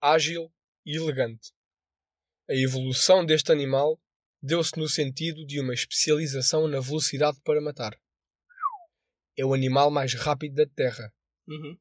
[0.00, 0.50] ágil
[0.86, 1.52] e elegante.
[2.48, 4.00] A evolução deste animal
[4.40, 7.98] deu-se no sentido de uma especialização na velocidade para matar.
[9.36, 11.12] É o animal mais rápido da Terra.
[11.46, 11.76] Uhum.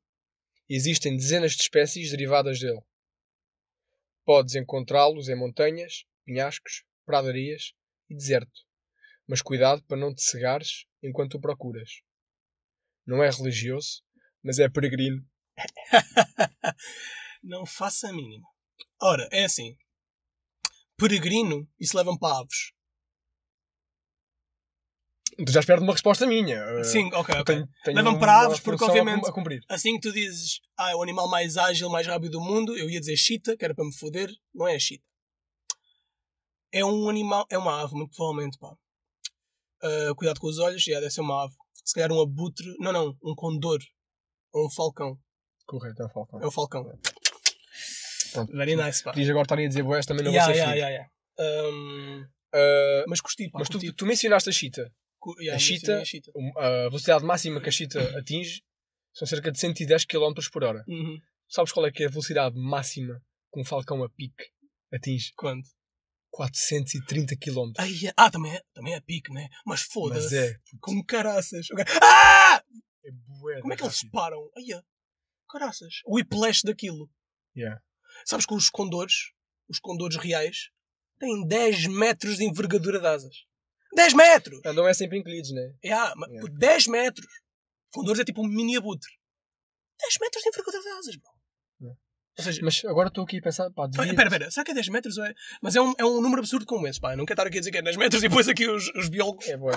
[0.67, 2.81] Existem dezenas de espécies derivadas dele.
[4.25, 7.73] Podes encontrá-los em montanhas, penhascos, pradarias
[8.09, 8.61] e deserto.
[9.27, 12.01] Mas cuidado para não te cegares enquanto o procuras.
[13.05, 14.03] Não é religioso,
[14.43, 15.23] mas é peregrino.
[17.43, 18.47] Não faça a mínima.
[18.99, 19.77] Ora, é assim.
[20.97, 22.74] Peregrino, isso leva-me para aves.
[25.43, 26.63] Tu já espero uma resposta minha.
[26.79, 27.55] Uh, Sim, ok, eu ok.
[27.55, 29.25] tenho- tenho Levam para aves, porque obviamente-.
[29.67, 32.89] Assim que tu dizes, ah, é o animal mais ágil, mais rápido do mundo, eu
[32.89, 35.03] ia dizer chita, que era para me foder, não é a chita.
[36.71, 38.73] É um animal, é uma ave, muito provavelmente, pá.
[39.83, 41.53] Ah, cuidado com os olhos, já deve ser uma ave.
[41.83, 43.79] Se calhar um abutre, não, não, um condor.
[44.53, 45.17] Ou um falcão.
[45.65, 46.41] Correto, é um falcão.
[46.41, 46.83] É o falcão.
[48.31, 48.51] Pronto.
[48.55, 49.11] Very nice, pá.
[49.11, 51.69] Podias agora estarem a dizer boés, também não Yeah, vou ser yeah, yeah, yeah.
[51.69, 53.59] Um, Uh, mas curti, pá.
[53.59, 54.89] mas tu, tu mencionaste a chita.
[55.39, 56.03] Yeah, a chita-
[56.57, 58.61] a velocidade máxima que a chita atinge
[59.13, 60.83] são cerca de 110 km por hora.
[60.87, 61.19] Uhum.
[61.47, 63.21] Sabes qual é que é a velocidade máxima
[63.53, 64.45] que um falcão a pique
[64.93, 65.31] atinge?
[65.35, 65.63] Quando?
[66.31, 67.71] 430 km.
[67.77, 69.47] Ai, é- ah, também é, também é pique, né?
[69.65, 70.37] Mas Mas foda-se.
[70.37, 70.55] é.
[70.81, 71.67] Como caraças.
[72.01, 72.61] Ah!
[73.05, 74.11] é bué Como é que eles rápido.
[74.11, 74.49] param?
[74.57, 74.81] Ai, é.
[75.49, 76.01] caraças.
[76.05, 77.09] O whiplash daquilo.
[77.55, 77.81] Yeah.
[78.25, 79.31] Sabes que os condores,
[79.69, 80.69] os condores reais,
[81.19, 83.35] têm 10 metros de envergadura de asas.
[83.95, 84.59] 10 metros!
[84.65, 85.73] Andam é sempre encolhidos, né?
[85.83, 86.47] Yeah, mas Yeah.
[86.47, 87.27] por 10 metros.
[87.91, 89.09] Condores é tipo um mini abutre.
[89.99, 91.31] 10 metros de envergadura de asas, bro.
[91.81, 91.99] Yeah.
[92.37, 94.11] Ou seja, Mas agora estou aqui a pensar, pá, devia...
[94.11, 95.17] Espera, espera, será que é 10 metros?
[95.17, 95.33] É...
[95.61, 97.13] Mas é um, é um número absurdo como esse, pá.
[97.13, 98.87] Eu não quero estar aqui a dizer que é 10 metros e depois aqui os,
[98.95, 99.47] os biólogos.
[99.47, 99.73] É bué.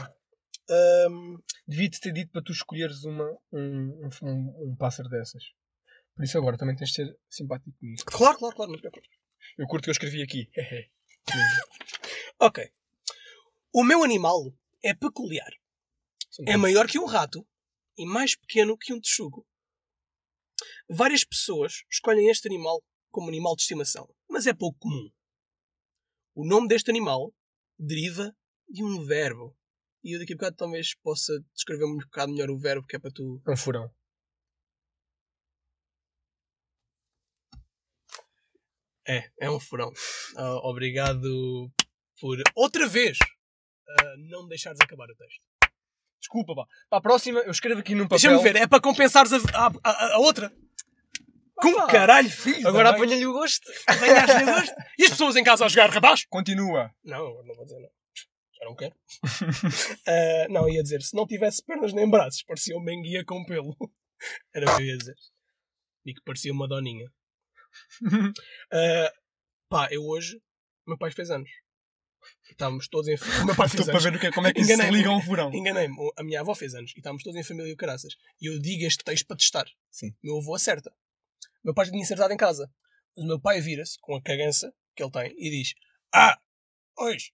[0.70, 3.61] Ahm, Devia-te ter dito para tu escolheres uma, um,
[4.04, 5.42] um, um, um pássaro dessas.
[6.16, 8.02] Por isso agora também tens de ser simpático comigo.
[8.04, 9.09] claro, claro, claro, não te preocupes.
[9.57, 10.50] Eu curto que eu escrevi aqui.
[12.40, 12.70] Ok.
[13.72, 14.52] O meu animal
[14.83, 15.50] é peculiar.
[16.46, 17.46] É maior que um rato
[17.96, 19.46] e mais pequeno que um texugo.
[20.88, 25.11] Várias pessoas escolhem este animal como animal de estimação, mas é pouco comum.
[26.35, 27.35] O nome deste animal
[27.78, 28.35] deriva
[28.68, 29.57] de um verbo.
[30.02, 32.98] E eu daqui a bocado talvez possa descrever um bocado melhor o verbo que é
[32.98, 33.42] para tu.
[33.46, 33.94] É um furão.
[39.07, 39.90] É, é um furão.
[40.37, 41.70] Ah, obrigado
[42.20, 43.18] por outra vez
[43.90, 45.40] ah, não me deixares acabar o texto.
[46.20, 46.64] Desculpa, pá.
[46.90, 48.18] Para a próxima, eu escrevo aqui num papel.
[48.18, 50.53] Deixa-me ver, é para compensares a, a, a- a outra.
[51.57, 51.87] Como pá.
[51.87, 52.66] caralho, filho?
[52.68, 53.68] Agora apanha-lhe o gosto.
[53.87, 54.74] Apanhaste-lhe gosto?
[54.98, 56.24] E as pessoas em casa a jogar, rapaz?
[56.29, 56.90] Continua.
[57.05, 57.90] Não, agora não vou dizer não.
[58.59, 58.94] Já não quero.
[60.07, 63.77] Ah, não, ia dizer, se não tivesse pernas nem braços, parecia uma enguia com pelo.
[64.55, 65.14] Era o que eu ia dizer.
[66.07, 67.09] E que parecia uma doninha.
[68.72, 69.12] Ah,
[69.70, 70.37] pá, eu hoje,
[70.87, 71.51] o meu pai fez anos.
[72.58, 73.14] Estávamos todos em.
[73.14, 74.02] O meu pai fez Estou para anos.
[74.02, 75.54] ver o que, como é que isso se liga a um furão.
[75.54, 78.14] Enganei-me, a minha avó fez anos e estávamos todos em família e o caraças.
[78.40, 79.66] E eu digo este texto para testar.
[79.92, 80.10] Sim.
[80.20, 80.92] Meu avô acerta.
[81.64, 82.68] Meu pai já tinha acertado em casa.
[83.16, 85.74] Mas o meu pai vira-se com a cagança que ele tem e diz:
[86.12, 86.36] Ah,
[86.98, 87.30] hoje.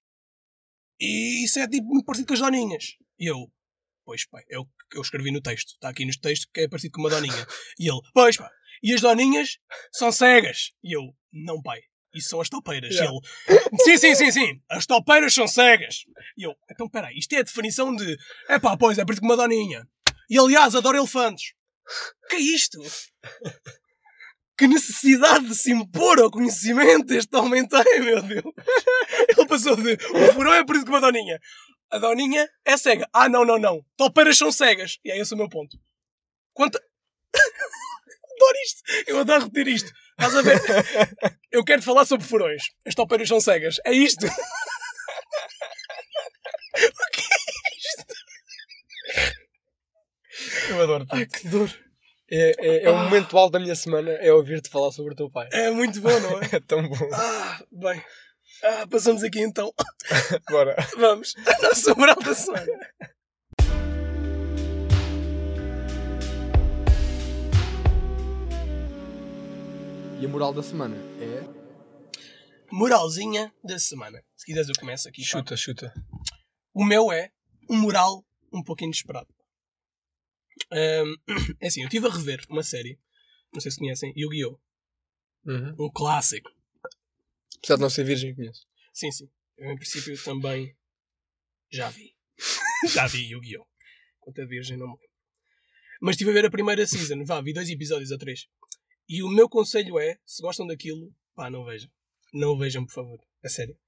[1.00, 2.84] E isso é tipo muito parecido com as doninhas.
[3.18, 3.50] E eu:
[4.04, 5.70] Pois pai, é o que eu escrevi no texto.
[5.70, 7.46] Está aqui no texto que é parecido com uma doninha.
[7.78, 8.50] E ele: Pois pá,
[8.82, 9.58] e as doninhas
[9.90, 10.72] são cegas.
[10.82, 11.80] E eu: Não pai.
[12.14, 12.94] Isso são as topeiras.
[12.94, 13.12] Yeah.
[13.12, 14.62] Ele, sim, sim, sim, sim.
[14.70, 16.04] As topeiras são cegas.
[16.36, 18.16] E eu, então peraí, isto é a definição de.
[18.48, 19.86] É pá, pois, é com uma doninha.
[20.30, 21.54] E aliás, adoro elefantes.
[22.28, 22.78] Que é isto?
[24.56, 28.44] Que necessidade de se impor ao conhecimento este homem tem, meu Deus.
[29.36, 29.94] Ele passou de.
[29.94, 31.40] O furão é parecido com uma doninha.
[31.90, 33.08] A doninha é cega.
[33.12, 33.84] Ah, não, não, não.
[33.96, 34.98] Topeiras são cegas.
[35.04, 35.76] E é esse o meu ponto.
[36.52, 36.80] Quanto.
[38.34, 38.82] Adoro isto.
[39.06, 39.92] Eu adoro repetir isto.
[40.18, 40.60] Estás a ver?
[41.50, 42.62] Eu quero falar sobre furões.
[42.86, 43.76] As topeiras são cegas.
[43.84, 44.26] É isto.
[50.68, 51.70] Eu adoro Ai, que dor.
[52.30, 55.30] É, é, é o momento alto da minha semana é ouvir-te falar sobre o teu
[55.30, 55.48] pai.
[55.52, 56.48] É muito bom, não é?
[56.56, 57.08] É tão bom.
[57.12, 58.02] Ah, bem.
[58.62, 59.72] Ah, passamos aqui então.
[60.50, 60.74] Bora.
[60.96, 61.34] Vamos.
[61.46, 62.66] A nossa moral da semana.
[70.24, 71.42] E a moral da semana é.
[72.72, 74.24] Moralzinha da semana.
[74.34, 75.20] Se quiseres eu começo aqui.
[75.20, 75.26] pá.
[75.26, 75.94] Chuta, chuta.
[76.72, 77.30] O meu é
[77.68, 79.28] um moral um pouco inesperado.
[80.72, 81.14] Ahm,
[81.60, 82.98] é assim, eu estive a rever uma série,
[83.52, 84.58] não sei se conhecem, Yu-Gi-Oh!
[85.44, 85.76] Uhum.
[85.78, 86.50] Um clássico.
[87.58, 88.66] Apesar de não ser virgem, conheço.
[88.94, 89.30] Sim, sim.
[89.58, 90.74] Eu em princípio também
[91.70, 92.16] já vi.
[92.94, 93.66] já vi Yu-Gi-Oh!
[94.20, 95.08] Quanto a virgem não me lembro.
[96.00, 98.48] Mas estive a ver a primeira season, vá, vi dois episódios ou três.
[99.08, 101.90] E o meu conselho é, se gostam daquilo, pá, não vejam.
[102.32, 103.20] Não vejam, por favor.
[103.44, 103.78] A sério.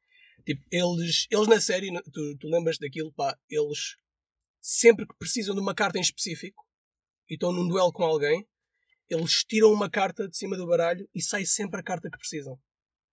[0.45, 3.97] Tipo, eles, eles na série, tu, tu lembras daquilo, pá, eles
[4.61, 6.67] sempre que precisam de uma carta em específico
[7.29, 8.47] e estão num duelo com alguém,
[9.09, 12.59] eles tiram uma carta de cima do baralho e sai sempre a carta que precisam.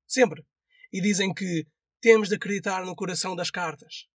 [0.08, 0.46] Sempre.
[0.92, 1.66] E dizem que
[2.02, 4.08] temos de acreditar no coração das cartas.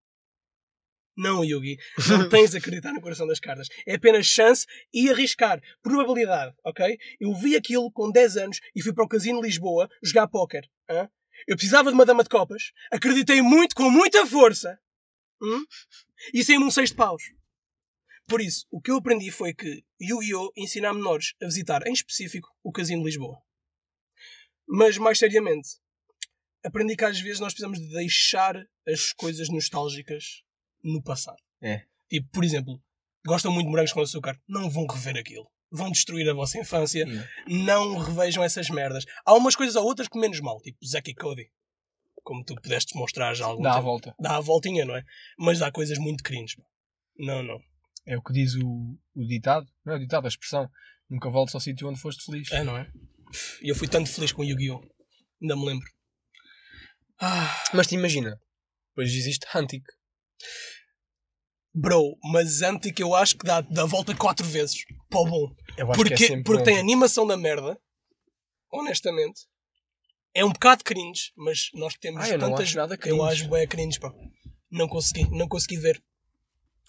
[1.17, 1.79] Não, Yugi.
[2.11, 3.69] Não tens de acreditar no coração das cartas.
[3.87, 5.61] É apenas chance e arriscar.
[5.83, 6.99] Probabilidade, ok?
[7.19, 10.69] Eu vi aquilo com 10 anos e fui para o Casino Lisboa jogar póquer.
[10.91, 11.09] hã?
[11.47, 12.73] Eu precisava de uma dama de copas.
[12.91, 14.79] Acreditei muito, com muita força.
[15.43, 15.65] hum?
[16.35, 17.23] E saí-me um seis de paus.
[18.29, 20.51] Por isso, o que eu aprendi foi que Yu-Gi-Oh!
[20.57, 23.39] ensina a menores a visitar, em específico, o Casino de Lisboa.
[24.67, 25.69] Mas, mais seriamente,
[26.65, 30.43] aprendi que às vezes nós precisamos de deixar as coisas nostálgicas
[30.83, 31.39] no passado.
[31.63, 31.85] É.
[32.09, 32.81] Tipo, por exemplo,
[33.27, 35.51] gostam muito de morangos com açúcar, não vão rever aquilo.
[35.71, 37.05] Vão destruir a vossa infância,
[37.49, 39.05] não revejam essas merdas.
[39.25, 41.51] Há umas coisas ou outras que menos mal, tipo Zack e Cody.
[42.23, 43.85] Como tu pudeste mostrar já algum Dá a tempo.
[43.85, 44.15] volta.
[44.19, 45.03] Dá a voltinha, não é?
[45.39, 46.57] Mas há coisas muito cringe.
[47.19, 47.59] Não, não.
[48.07, 49.67] É o que diz o, o ditado.
[49.85, 50.69] Não é o ditado, a expressão.
[51.11, 52.51] Nunca voltes ao sítio onde foste feliz.
[52.53, 52.89] É, não é?
[53.61, 54.81] E eu fui tanto feliz com Yu-Gi-Oh!
[55.43, 55.89] Ainda me lembro.
[57.21, 58.39] Ah, Mas te imagina,
[58.91, 59.83] depois existe Hunting.
[61.75, 64.85] Bro, mas Antic eu acho que dá, dá a volta quatro vezes.
[65.13, 65.55] O bom.
[65.77, 67.79] Eu acho Porque, que é sempre porque tem animação da merda.
[68.73, 69.43] Honestamente.
[70.35, 72.69] É um bocado cringe, mas nós temos Ah, eu não tantas.
[72.69, 73.17] acho nada cringe.
[73.17, 74.13] Eu acho bem cringe, pá.
[74.71, 76.03] Não consegui, não consegui ver.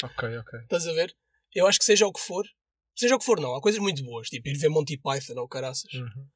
[0.04, 0.60] Ok, ok.
[0.64, 1.16] Estás a ver?
[1.56, 2.46] Eu acho que seja o que for.
[2.94, 3.56] Seja o que for, não.
[3.56, 5.92] Há coisas muito boas, tipo ir ver Monty Python ou caraças.
[5.94, 6.28] Uhum.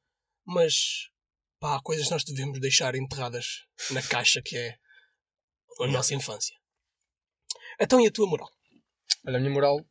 [0.46, 1.10] Mas,
[1.60, 4.76] pá, há coisas que nós devemos deixar enterradas na caixa que é
[5.80, 6.56] a nossa infância.
[7.80, 8.50] Então e a tua moral?
[9.26, 9.84] Olha, a minha moral,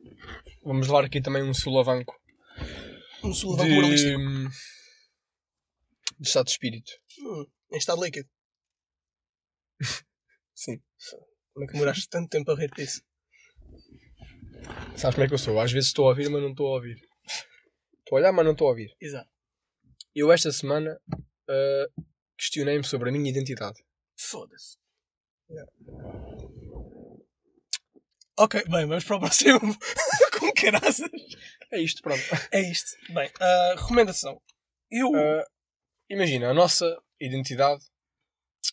[0.63, 2.13] vamos levar aqui também um sulavanco
[3.23, 4.19] Um de, sulavanco moralístico.
[6.19, 6.91] de estado de espírito.
[7.19, 8.29] Hum, em estado líquido.
[10.53, 10.81] Sim.
[11.53, 13.01] Como é que demoraste tanto tempo a rir disso?
[14.95, 15.59] Sabes como é que eu sou?
[15.59, 16.95] Às vezes estou a ouvir, mas não estou a ouvir.
[17.99, 18.95] Estou a olhar, mas não estou a ouvir.
[19.01, 19.29] Exato.
[20.13, 20.99] Eu esta semana
[21.49, 21.85] ah,
[22.37, 23.81] questionei-me sobre a minha identidade.
[24.17, 24.77] Foda-se.
[28.43, 29.59] Ok, bem, vamos para o próximo.
[30.39, 31.11] Com caraças.
[31.71, 32.23] É isto, pronto.
[32.51, 32.97] É isto.
[33.13, 34.41] Bem, ah, recomendação.
[34.89, 35.13] Eu.
[35.15, 35.45] Ah,
[36.09, 37.85] imagina, a nossa identidade,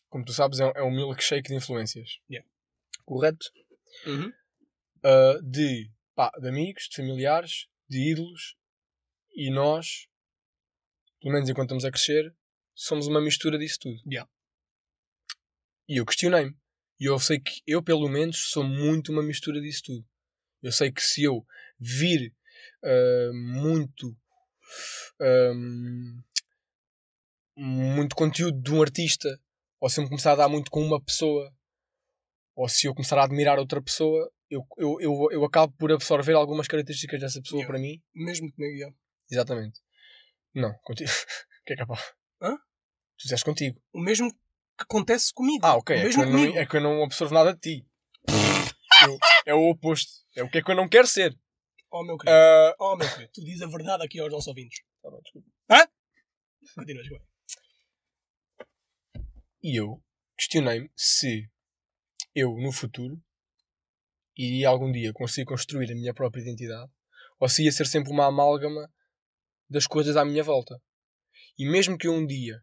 [0.08, 2.18] como tu sabes, é um, é um milkshake de influências.
[2.30, 2.48] Yeah.
[3.04, 3.44] Correto?
[4.06, 4.32] Uhum.
[5.04, 8.56] Ah, de, pá, de amigos, de familiares, de ídolos
[9.36, 10.08] e nós,
[11.20, 12.34] pelo menos enquanto estamos a crescer,
[12.74, 14.00] somos uma mistura disso tudo.
[14.10, 14.30] Yeah.
[15.86, 16.56] E eu questionei-me.
[17.00, 20.06] E eu sei que eu, pelo menos, sou muito uma mistura disso tudo.
[20.62, 21.46] Eu sei que se eu
[21.78, 22.34] vir
[22.82, 24.16] ah, muito.
[25.20, 26.20] ahm,
[27.56, 29.28] muito conteúdo de um artista,
[29.80, 31.52] ou se eu me começar a dar muito com uma pessoa,
[32.54, 36.34] ou se eu começar a admirar outra pessoa, eu, eu, eu, eu acabo por absorver
[36.34, 37.72] algumas características dessa pessoa Yeah.
[37.72, 38.02] para mim.
[38.14, 38.90] Mesmo comigo, já.
[39.30, 39.80] Exatamente.
[40.54, 41.10] Não, contigo.
[41.66, 42.00] que é capaz?
[42.40, 42.56] Hã?
[42.56, 43.80] Tu disseste contigo.
[43.92, 44.32] O mesmo
[44.78, 45.64] que acontece comigo.
[45.66, 45.96] Ah, ok.
[45.96, 46.58] É que, mesmo eu não, comigo.
[46.58, 47.86] é que eu não absorvo nada de ti.
[49.04, 50.10] Eu- é o oposto.
[50.36, 51.36] É o que é que eu não quero ser.
[51.90, 52.36] Oh, meu querido.
[52.36, 53.30] Ah, Oh, meu querido.
[53.32, 54.80] Tu dizes a verdade aqui aos nossos ouvintes.
[55.02, 55.48] tá bem, desculpa.
[56.74, 57.24] Continua, desculpa.
[59.62, 60.02] E eu
[60.36, 61.50] questionei-me se
[62.34, 63.20] eu, no futuro,
[64.36, 66.90] iria algum dia conseguir construir a minha própria identidade
[67.40, 68.88] ou se ia ser sempre uma amálgama
[69.68, 70.80] das coisas à minha volta.
[71.58, 72.62] E mesmo que eu um dia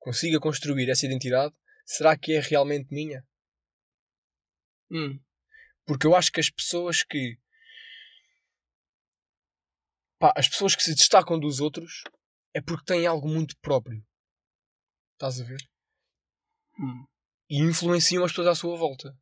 [0.00, 3.24] consiga construir essa identidade, será que é realmente minha?
[4.90, 5.20] Hum.
[5.86, 7.38] Porque eu acho que as pessoas que.
[10.18, 12.02] Pá, as pessoas que se destacam dos outros
[12.52, 14.04] é porque têm algo muito próprio.
[15.12, 15.60] Estás a ver?
[16.78, 17.06] Hum.
[17.50, 19.14] e influenciam as pessoas à sua volta.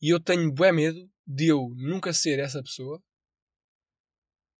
[0.00, 3.00] E eu tenho bué medo de eu nunca ser essa pessoa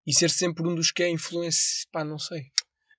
[0.06, 1.86] e ser sempre um dos que é influência.
[1.90, 2.52] Pá, não sei.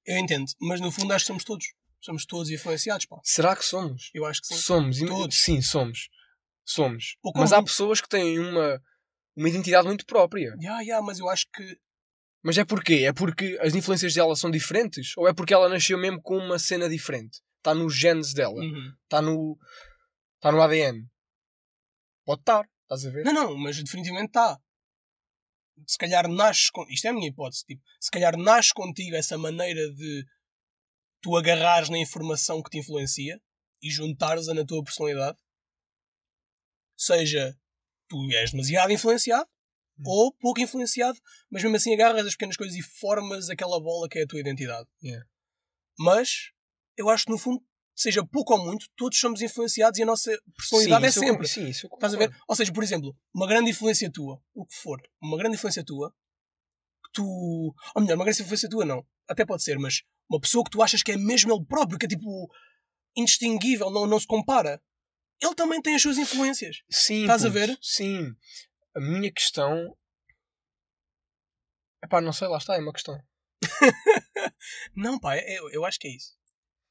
[0.05, 1.65] Eu entendo, mas no fundo acho que somos todos.
[2.05, 3.19] Somos todos influenciados, pá.
[3.23, 4.11] Será que somos?
[4.13, 4.57] Eu acho que sim.
[4.57, 4.99] Somos.
[4.99, 5.35] Todos.
[5.35, 6.07] Sim, somos.
[6.63, 7.17] Somos.
[7.19, 8.79] Pouco Mas há pessoas que têm uma,
[9.35, 10.55] uma identidade muito própria.
[10.61, 11.79] Ya, ya, mas eu acho que.
[12.43, 13.05] Mas é porquê?
[13.07, 15.17] É porque as influências dela são diferentes?
[15.17, 17.41] Ou é porque ela nasceu mesmo com uma cena diferente?
[17.57, 18.61] Está nos genes dela?
[18.61, 18.93] Uhum.
[19.03, 19.57] Está no,
[20.35, 21.07] está no ADN?
[22.23, 22.69] Pode estar.
[22.83, 23.25] Estás a ver?
[23.25, 24.59] Não, não, mas definitivamente está.
[25.87, 26.85] Se calhar nasce com.
[26.87, 27.65] Isto é a minha hipótese.
[27.65, 30.23] Tipo, se calhar nasce contigo essa maneira de
[31.25, 33.41] tu agarrares na informação que te influencia
[33.81, 35.39] e juntares-a na tua personalidade.
[36.95, 37.57] Seja
[38.07, 39.49] tu és demasiado influenciado
[39.97, 40.03] Hum.
[40.07, 41.17] ou pouco influenciado,
[41.49, 44.41] mas mesmo assim agarras as pequenas coisas e formas aquela bola que é a tua
[44.41, 44.85] identidade.
[45.01, 45.25] Yeah.
[45.97, 46.51] Mas
[46.97, 47.63] eu acho que no fundo,
[47.95, 51.47] seja pouco ou muito, todos somos influenciados e a nossa personalidade é isso eu sempre.
[51.47, 52.29] con- sim, isso eu Estás a ver?
[52.47, 56.13] Ou seja, por exemplo, uma grande influência tua, o que for, uma grande influência tua,
[57.05, 57.23] que tu.
[57.95, 59.07] Ou melhor, uma grande influência tua não.
[59.29, 62.05] Até pode ser, mas uma pessoa que tu achas que é mesmo ele próprio, que
[62.05, 62.49] é tipo
[63.15, 64.81] indistinguível, não, não se compara.
[65.41, 66.77] Ele também tem as suas influências.
[66.89, 67.77] Sim, Estás a ver?
[67.81, 68.35] Sim.
[68.95, 69.95] A minha questão.
[72.03, 73.19] Epá, não sei, lá está, é uma questão.
[74.95, 76.37] Não, pá, eu, eu acho que é isso.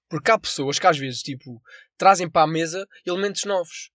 [0.08, 1.62] Porque há pessoas que às vezes, tipo,
[1.96, 3.90] trazem para a mesa elementos novos.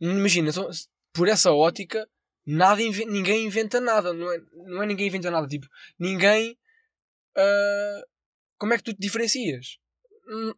[0.00, 0.68] Imagina, então,
[1.12, 2.08] por essa ótica,
[2.46, 4.12] nada ninguém inventa nada.
[4.12, 5.48] Não é, não é ninguém inventa nada.
[5.48, 5.66] Tipo,
[5.98, 6.56] ninguém.
[7.36, 8.02] ah,
[8.58, 9.78] como é que tu te diferencias?
[10.28, 10.52] Hum,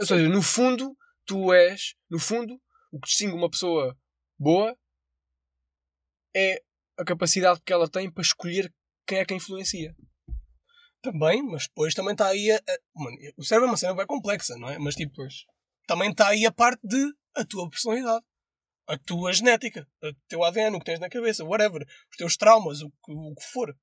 [0.00, 0.96] Ou seja, no fundo,
[1.26, 1.94] tu és.
[2.10, 2.54] No fundo,
[2.92, 3.96] o que distingue uma pessoa
[4.38, 4.76] boa
[6.34, 6.62] é
[6.98, 8.72] a capacidade que ela tem para escolher
[9.06, 9.94] quem é que a influencia.
[11.00, 14.06] Também, mas depois também está aí a, a- Mano, o cérebro é uma cena bem
[14.06, 14.78] complexa, não é?
[14.78, 15.14] Mas tipo,
[15.86, 18.24] também está aí a parte de a tua personalidade,
[18.88, 22.80] a tua genética, o teu ADN, o que tens na cabeça, whatever, os teus traumas,
[22.82, 23.74] o o que for.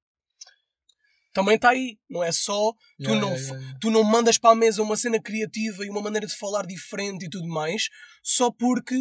[1.36, 2.00] Também está aí.
[2.10, 4.96] Não é só tu, Yeah, não, yeah, yeah, tu não mandas para a mesa uma
[4.96, 7.90] cena criativa e uma maneira de falar diferente e tudo mais,
[8.24, 8.96] só porque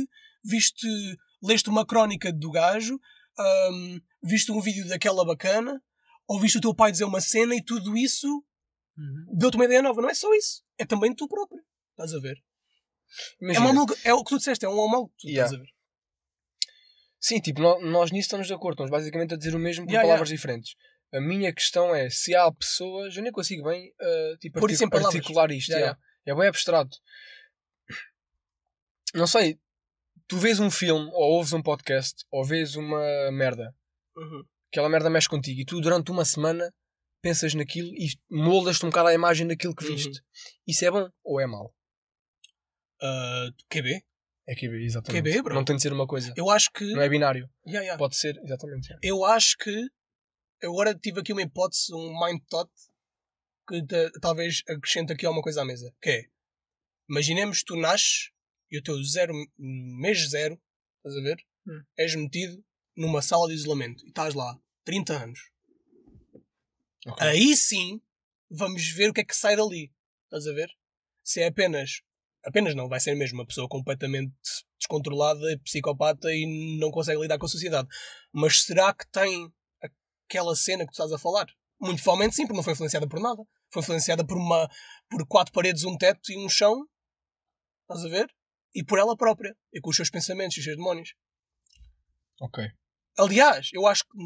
[0.44, 0.86] viste,
[1.42, 2.98] leste uma crónica do gajo,
[3.70, 5.80] hum, viste um vídeo daquela bacana,
[6.26, 8.26] ou viste o teu pai dizer uma cena e tudo isso
[8.96, 9.36] Uhum.
[9.38, 10.00] deu-te uma ideia nova.
[10.02, 10.62] Não é só isso.
[10.78, 11.62] É também tu próprio.
[11.92, 12.36] Estás a ver?
[12.36, 15.44] É, Imagina, uma amalga- é o que tu disseste, é um amal que tu Yeah.
[15.46, 15.70] estás a ver.
[17.20, 18.74] Sim, tipo, nó- nós, nisso estamos de acordo.
[18.74, 20.74] Estamos basicamente a dizer o mesmo por Yeah, palavras diferentes.
[21.14, 23.16] A minha questão é se há pessoas.
[23.16, 25.70] Eu nem consigo bem uh, tipo, em artic- articular isto.
[25.70, 26.00] Yeah, yeah.
[26.26, 26.96] É bem abstrato.
[29.14, 29.58] Não sei.
[30.26, 33.74] Tu vês um filme, ou ouves um podcast, ou vês uma merda.
[34.16, 34.42] Uhum.
[34.72, 35.60] Aquela merda mexe contigo.
[35.60, 36.72] E tu, durante uma semana,
[37.22, 39.94] pensas naquilo e moldas-te um bocado à imagem daquilo que Uhum.
[39.94, 40.20] viste.
[40.66, 41.74] Isso é bom ou é mau?
[43.02, 44.02] Ah, QB?
[44.46, 45.22] É QB, exatamente.
[45.30, 45.54] QB, bro.
[45.54, 46.32] Não tem de ser uma coisa.
[46.36, 46.84] Eu acho que.
[46.92, 47.48] Não é binário.
[47.66, 47.98] Yeah, yeah.
[47.98, 48.86] Pode ser, exatamente.
[48.88, 49.00] yeah.
[49.02, 49.86] Eu acho que.
[50.64, 52.70] Eu Agora tive aqui uma hipótese, um mind thought,
[53.68, 55.94] que ta- talvez acrescente aqui alguma coisa à mesa.
[56.00, 56.24] Que é.
[57.08, 58.30] Imaginemos que tu nasces
[58.70, 60.60] e o teu zero, mês zero,
[60.98, 61.36] estás a ver?
[61.66, 61.82] Hum.
[61.96, 62.64] És metido
[62.96, 65.50] numa sala de isolamento e estás lá 30 anos.
[67.06, 67.26] Ok.
[67.26, 68.00] Aí sim
[68.50, 69.92] vamos ver o que é que sai dali.
[70.24, 70.70] Estás a ver?
[71.22, 72.02] Se é apenas.
[72.44, 74.34] Apenas não, vai ser mesmo uma pessoa completamente
[74.78, 77.88] descontrolada, psicopata e não consegue lidar com a sociedade.
[78.32, 79.50] Mas será que tem
[80.28, 81.46] aquela cena que tu estás a falar?
[81.80, 83.42] Muito provavelmente sim, porque não foi influenciada por nada.
[83.72, 84.68] Foi influenciada por uma
[85.08, 86.86] por quatro paredes, um teto e um chão.
[87.82, 88.34] Estás a ver?
[88.74, 89.56] E por ela própria.
[89.72, 91.14] E com os seus pensamentos e os seus demónios.
[92.40, 92.64] Ok.
[93.18, 94.18] Aliás, eu acho que.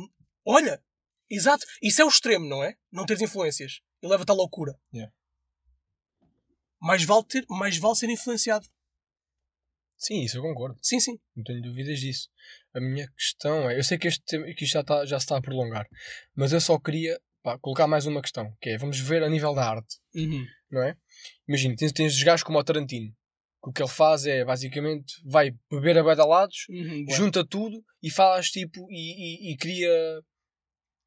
[0.46, 0.82] Olha!
[1.30, 1.66] Exato.
[1.82, 2.74] Isso é o extremo, não é?
[2.90, 3.80] Não teres influências.
[4.02, 4.78] E leva-te à loucura.
[4.94, 5.12] Yeah.
[6.80, 8.66] Mais vale, ter, mais vale ser influenciado.
[9.98, 10.78] Sim, isso eu concordo.
[10.80, 11.18] Sim, sim.
[11.34, 12.28] Não tenho dúvidas disso.
[12.72, 13.76] A minha questão é.
[13.78, 15.86] Eu sei que, este, tema- que isto já, está, já se está a prolongar,
[16.36, 19.54] mas eu só queria pá, colocar mais uma questão, que é, vamos ver a nível
[19.54, 20.46] da arte, Uhum.
[20.70, 20.96] não é?
[21.48, 23.10] Imagina, tens, tens os gajos como o Tarantino,
[23.62, 27.04] que o que ele faz é, basicamente, vai beber a badalados, Uhum.
[27.10, 29.90] junta tudo e faz, tipo, e, e, e cria...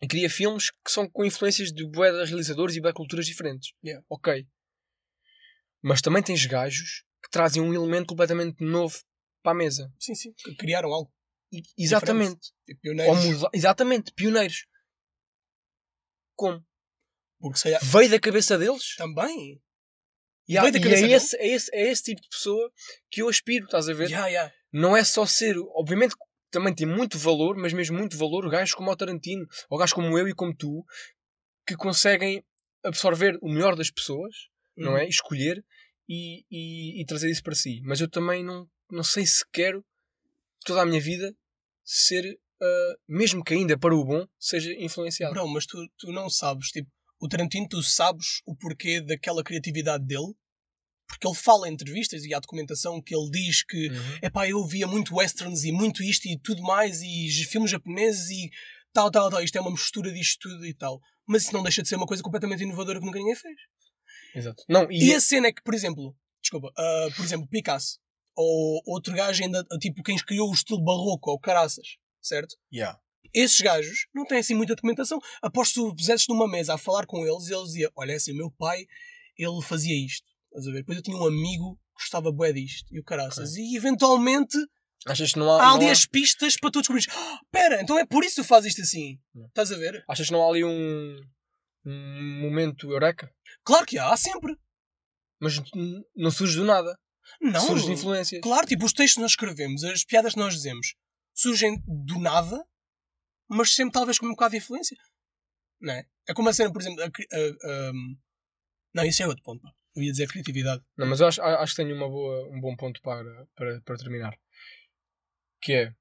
[0.04, 3.72] E cria filmes que são com influências de bué realizadores e bué culturas diferentes.
[3.86, 4.04] Yeah.
[4.10, 4.48] Ok.
[5.80, 9.00] Mas também tens gajos trazem um elemento completamente novo
[9.41, 9.91] para a mesa.
[10.00, 10.34] Sim, sim.
[10.60, 11.12] Criaram algo.
[11.52, 12.52] E- exatamente.
[12.82, 13.26] Pioneiros.
[13.26, 14.67] muda- exatamente, pioneiros.
[16.36, 16.63] Como?
[17.39, 17.60] Porque.
[17.84, 18.96] Veio da cabeça deles?
[18.96, 19.62] Também.
[20.48, 22.72] E, Veio da e cabeça é, esse, é, esse, é esse tipo de pessoa
[23.10, 24.10] que eu aspiro, estás a ver?
[24.10, 24.54] Yeah, yeah.
[24.72, 26.15] Não é só ser, obviamente
[26.50, 30.17] também tem muito valor, mas mesmo muito valor, gajos como o Tarantino, ou gajos como
[30.17, 30.84] eu e como tu,
[31.65, 32.44] que conseguem
[32.84, 34.36] absorver o melhor das pessoas,
[34.76, 34.98] não Uhum.
[34.98, 35.08] é?
[35.08, 35.63] Escolher
[36.08, 37.82] e, e, e trazer isso para si.
[37.84, 39.84] Mas eu também não, não sei se quero
[40.66, 41.36] toda a minha vida
[41.84, 45.34] ser, ah, mesmo que ainda para o bom, seja influenciado.
[45.34, 50.06] Bro, mas tu, tu não sabes, tipo, o Tarantino, tu sabes o porquê daquela criatividade
[50.06, 50.34] dele?
[51.08, 54.18] Porque ele fala em entrevistas e há documentação que ele diz que Uhum.
[54.24, 58.50] epá, eu via muito westerns e muito isto e tudo mais e filmes japoneses e
[58.94, 59.44] tal, tal, tal.
[59.44, 61.02] Isto é uma mistura disto tudo e tal.
[61.28, 63.56] Mas isso não deixa de ser uma coisa completamente inovadora que nunca ninguém fez.
[64.36, 64.63] Exato.
[64.70, 68.00] Não, e, E a cena é que, por exemplo, desculpa, ah, por exemplo, Picasso
[68.36, 72.56] ou outro gajo ainda, tipo, quem criou o estilo barroco ou caraças, certo?
[72.74, 72.98] Yeah.
[73.34, 75.20] Esses gajos não têm assim muita documentação.
[75.41, 78.32] Aposto que tu pusesses numa mesa a falar com eles e eles diziam: Olha, assim,
[78.34, 78.86] o meu pai,
[79.38, 80.26] ele fazia isto.
[80.48, 80.80] Estás a ver?
[80.80, 83.56] Depois eu tinha um amigo que gostava bué disto e o caraças.
[83.56, 84.58] E eventualmente
[85.06, 87.82] Achas que não há, há não ali há- as pistas para tu descobrires: "Ah, Pera,
[87.82, 89.17] então é por isso que tu fazes isto assim.
[89.34, 89.46] Não.
[89.48, 90.04] Estás a ver?
[90.10, 91.22] achas que não há ali um,
[91.86, 93.34] um momento eureka?
[93.64, 94.56] Claro que há, há sempre.
[95.40, 95.60] Mas
[96.16, 96.98] não surge do nada.
[97.40, 97.60] Não.
[97.62, 98.42] Surge de influências.
[98.42, 100.96] Claro, tipo, os textos que nós escrevemos, as piadas que nós dizemos,
[101.34, 102.64] surgem do nada,
[103.50, 104.98] mas sempre talvez com um bocado de influência.
[105.80, 106.06] Não é?
[106.28, 107.10] É como a cena, por exemplo, a a-
[107.90, 107.92] a-
[108.94, 109.66] não, isso é outro ponto.
[109.96, 110.84] Eu ia dizer criatividade.
[110.98, 113.98] Não, mas eu acho, acho que tenho uma boa, um bom ponto para, para, para
[113.98, 114.38] terminar.
[115.62, 115.96] Que é.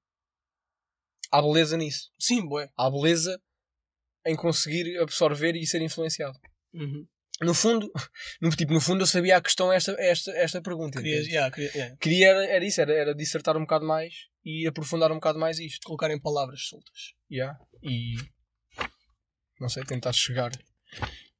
[1.32, 2.10] Há beleza nisso.
[2.18, 2.70] Sim, boé.
[2.76, 3.40] Há beleza
[4.26, 6.38] em conseguir absorver e ser influenciado.
[6.74, 7.06] Uhum.
[7.42, 7.90] No fundo,
[8.40, 11.00] no, tipo, no fundo eu sabia a questão esta, esta, esta pergunta.
[11.00, 14.12] Queria, yeah, queria yeah, Queria era, era isso, era, era dissertar um bocado mais
[14.44, 15.84] e aprofundar um bocado mais isto.
[15.84, 17.14] colocar em palavras soltas.
[17.30, 17.58] Yeah.
[17.82, 18.14] E
[19.58, 20.50] não sei, tentar chegar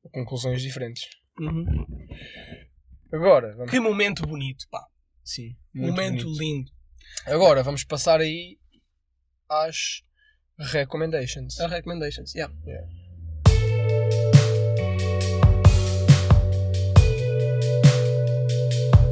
[0.05, 1.09] a conclusões diferentes.
[3.13, 3.71] Agora, vamos.
[3.71, 4.87] Que momento bonito, pá.
[5.25, 6.41] Sim, momento bonito.
[6.41, 6.71] lindo.
[7.27, 8.59] Agora vamos passar aí
[9.49, 10.03] às
[10.61, 11.59] recommendations.
[11.61, 12.53] A recommendations, yeah.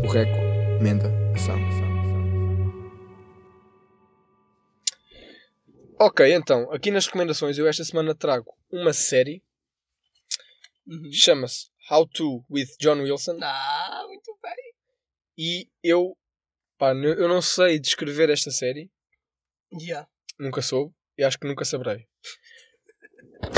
[0.05, 0.38] O Reco,
[0.80, 1.59] Menda, Ação.
[6.01, 9.42] Ok, então, aqui nas recomendações eu esta semana trago uma série
[10.88, 11.12] Uhum.
[11.12, 13.38] Chama-se How To with John Wilson.
[13.42, 14.74] Ah, muito bem.
[15.36, 16.16] E eu,
[16.78, 18.90] pá, eu não sei descrever esta série.
[19.70, 20.09] Yeah.
[20.38, 20.94] Nunca soube.
[21.18, 22.06] E acho que nunca saberei.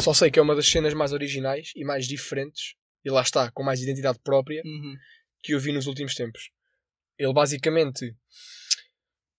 [0.03, 2.75] Só sei que é uma das cenas mais originais e mais diferentes.
[3.05, 4.63] E lá está, com mais identidade própria.
[4.65, 4.97] Uhum.
[5.43, 6.51] que eu vi nos últimos tempos.
[7.19, 8.15] Ele basicamente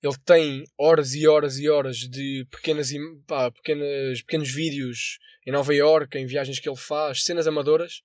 [0.03, 2.89] ele tem horas e horas e horas de pequenas,
[3.28, 8.01] pá, pequenas pequenos vídeos em Nova York, em viagens que ele faz, cenas amadoras,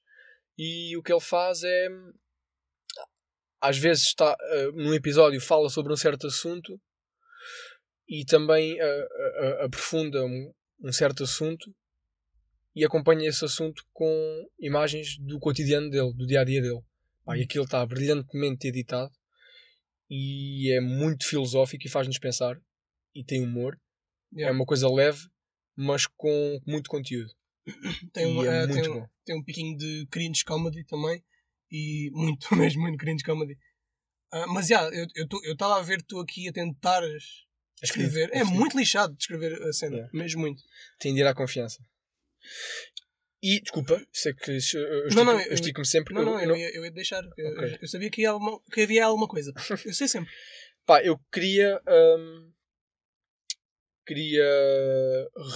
[0.58, 1.88] e o que ele faz é
[3.60, 6.78] às vezes está eh, num episódio fala sobre um certo assunto
[8.08, 11.74] e também eh, eh, aprofunda um, um certo assunto
[12.74, 16.82] e acompanha esse assunto com imagens do cotidiano dele, do dia a dia dele.
[17.24, 19.12] Pá, e aquilo está brilhantemente editado
[20.08, 22.60] e é muito filosófico e faz-nos pensar
[23.14, 23.80] e tem humor.
[24.32, 24.52] Yeah.
[24.52, 25.26] É uma coisa leve,
[25.74, 27.32] mas com muito conteúdo.
[28.12, 31.24] Tem, um, e é eh, tem, um, tem um piquinho de cringe comedy também.
[31.70, 33.58] E muito, mesmo muito cringe comedy.
[34.30, 37.45] Ah, mas já, eu estava a ver tu aqui a tentares
[37.82, 38.30] escrever.
[38.32, 38.52] É Sim.
[38.54, 39.96] muito lixado de escrever a cena.
[39.96, 40.10] Yeah.
[40.18, 40.62] Mesmo muito.
[40.98, 41.78] Tem de ir à confiança.
[43.42, 44.82] E, desculpa, sei que eu estico-
[45.14, 46.14] Não, não, eu eu- estico-me sempre.
[46.14, 47.22] Não, eu- não, eu ia, eu ia deixar.
[47.36, 47.78] Eu, Ok.
[47.82, 49.52] eu sabia que, ia alguma, que havia alguma coisa.
[49.84, 50.30] Eu sei sempre.
[50.84, 51.80] Pá, eu queria.
[51.88, 52.52] hum,
[54.06, 54.44] queria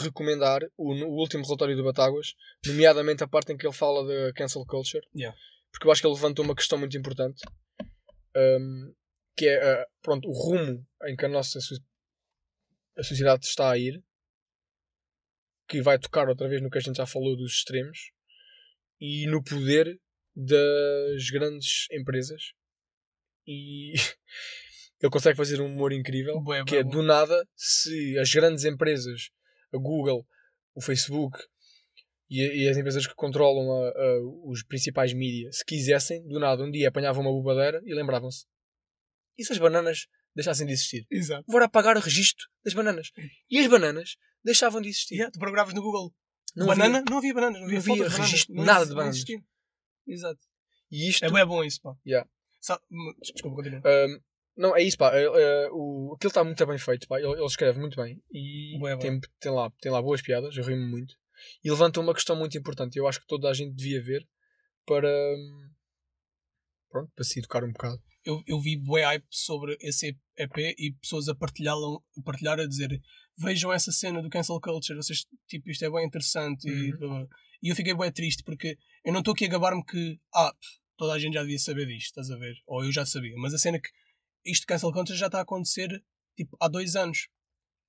[0.02, 2.34] recomendar o, o último relatório do Batáguas,
[2.66, 5.36] nomeadamente a parte em que ele fala da cancel culture, Yeah.
[5.70, 7.40] porque eu acho que ele levantou uma questão muito importante,
[8.36, 8.92] hum,
[9.36, 11.60] que é ah, pronto, o rumo em que a nossa
[13.00, 14.02] a sociedade está a ir,
[15.68, 18.10] que vai tocar outra vez no que a gente já falou dos extremos,
[19.00, 19.98] e no poder
[20.34, 22.52] das grandes empresas.
[23.46, 23.92] E
[25.00, 26.34] ele consegue fazer um humor incrível
[26.64, 29.30] que é do nada se as grandes empresas,
[29.72, 30.26] a Google,
[30.74, 31.38] o Facebook
[32.28, 36.62] e, e as empresas que controlam a- a- os principais mídias, se quisessem, do nada
[36.62, 38.44] um dia apanhavam uma bobadeira e lembravam-se.
[39.38, 40.06] E se as bananas
[40.40, 41.06] deixassem de existir?
[41.10, 41.44] Exato.
[41.48, 43.10] Vou apagar o registro das bananas.
[43.50, 45.14] E as bananas deixavam de existir.
[45.14, 46.14] Yeah, tu programas no Google.
[46.56, 46.98] Não banana?
[46.98, 47.60] havia- Não havia bananas.
[47.60, 48.18] Não havia, não havia bananas.
[48.18, 49.16] registro, Não nada de bananas.
[49.16, 49.42] existia.
[50.06, 50.40] Exato.
[50.90, 51.24] E isto.
[51.24, 51.94] É bem bom isso, pá.
[52.06, 52.28] Yeah.
[52.60, 53.80] Sa- m- Desculpa, continua.
[53.86, 54.20] Um,
[54.56, 55.14] não, é isso, pá.
[55.16, 57.18] é- é, o, aquilo está muito bem feito, pá.
[57.20, 60.84] Ele, ele escreve muito bem e tem, tem, lá, tem lá boas piadas, eu rimo
[60.86, 61.14] muito.
[61.64, 62.98] E levanta uma questão muito importante.
[62.98, 64.26] Eu acho que toda a gente devia ver
[64.84, 65.08] para.
[65.08, 65.70] hum,
[66.90, 68.02] Pronto, para se educar um bocado.
[68.24, 72.66] eu, eu vi bué hype sobre esse EP e pessoas a partilhá-lo, a partilhar a
[72.66, 73.00] dizer
[73.36, 76.98] vejam essa cena do cancel culture, vocês, tipo, isto é bem interessante e, Uhum.
[76.98, 77.26] blá.
[77.62, 80.52] e eu fiquei bué triste porque eu não estou aqui a gabar-me que ah,
[80.96, 82.54] toda a gente já devia saber disto, estás a ver?
[82.66, 83.88] Ou eu já sabia, mas a cena é que
[84.44, 85.88] isto cancel culture já está a acontecer
[86.36, 87.28] tipo, há dois anos.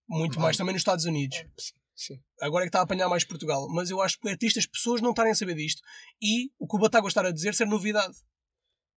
[0.09, 0.41] Muito Ah.
[0.41, 1.37] mais, também nos Estados Unidos.
[1.57, 2.23] Sim, sim.
[2.41, 3.67] Agora é que está a apanhar mais Portugal.
[3.69, 5.81] Mas eu acho que é triste as pessoas não estarem a saber disto
[6.21, 8.13] e o que o Batágua estar a dizer ser novidade.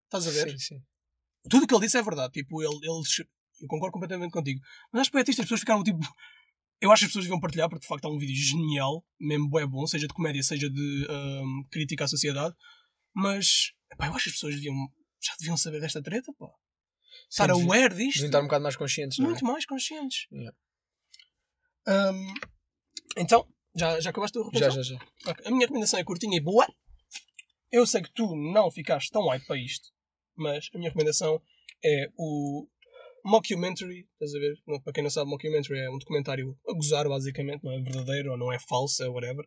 [0.05, 0.51] Estás a ver?
[0.51, 0.81] Sim, sim.
[1.49, 2.31] tudo o que ele disse é verdade.
[2.33, 3.03] Tipo, ele, ele-
[3.63, 4.59] eu concordo completamente contigo.
[4.91, 5.99] Mas acho que é triste, as pessoas ficaram tipo.
[6.81, 9.47] Eu acho que as pessoas deviam partilhar, porque de facto é um vídeo genial, mesmo
[9.49, 12.53] bué bom, seja de comédia, seja de ahm, crítica à sociedade.
[13.15, 14.75] Mas, epá, eu acho que as pessoas deviam,
[15.21, 16.47] já deviam saber desta treta, pá.
[17.29, 18.25] Estar aware Deviam disto.
[18.25, 19.29] estar um bocado mais conscientes, não é?
[19.29, 20.27] Muito mais conscientes.
[20.31, 20.57] Yeah.
[21.87, 22.33] Ahm,
[23.17, 24.83] então, já, já acabaste a Já, recomendação?
[24.83, 25.31] já, já.
[25.31, 26.67] Ok, A minha recomendação é curtinha e boa.
[27.71, 29.89] Eu sei que tu não ficaste tão hype para isto,
[30.35, 31.41] mas a minha recomendação
[31.83, 32.67] é o
[33.23, 34.07] Mockumentary.
[34.13, 34.55] Estás a ver?
[34.67, 38.31] Não, Para quem não sabe, Mockumentary é um documentário a gozar, basicamente, não é verdadeiro
[38.31, 39.45] ou não é falso, é whatever.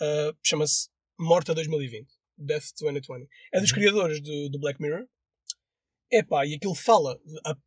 [0.00, 0.88] Ah, Chama-se
[1.18, 2.06] Morta 2020
[2.38, 3.28] Death 2020.
[3.52, 3.76] É dos Uhum.
[3.76, 5.06] criadores do, do Black Mirror.
[6.12, 7.18] Epá, e aquilo fala,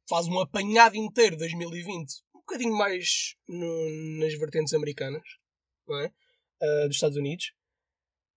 [0.07, 5.23] faz um apanhado inteiro de 2020, um bocadinho mais no- nas vertentes americanas,
[5.87, 6.11] não é?
[6.61, 7.51] Ah, dos Estados Unidos,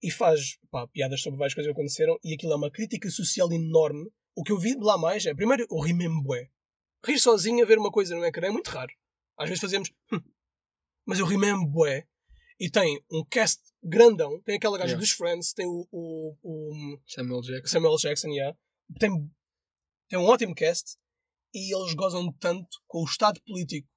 [0.03, 3.53] e faz pá, piadas sobre várias coisas que aconteceram, e aquilo é uma crítica social
[3.53, 4.11] enorme.
[4.34, 6.48] O que eu vi de lá mais é, primeiro, eu ri mesmo bué.
[7.05, 8.92] Rir sozinho a ver uma coisa no ecrã é muito raro.
[9.36, 10.20] Às vezes fazemos, "Hum",
[11.05, 12.07] mas eu ri mesmo bué.
[12.61, 15.00] E tem um cast grandão, tem aquela gaja Yeah.
[15.00, 17.72] dos Friends, tem o, o, o Samuel Jackson.
[17.72, 18.57] Samuel Jackson, yeah.
[19.00, 19.11] tem,
[20.09, 20.96] tem um ótimo cast
[21.53, 23.88] e eles gozam tanto com o estado político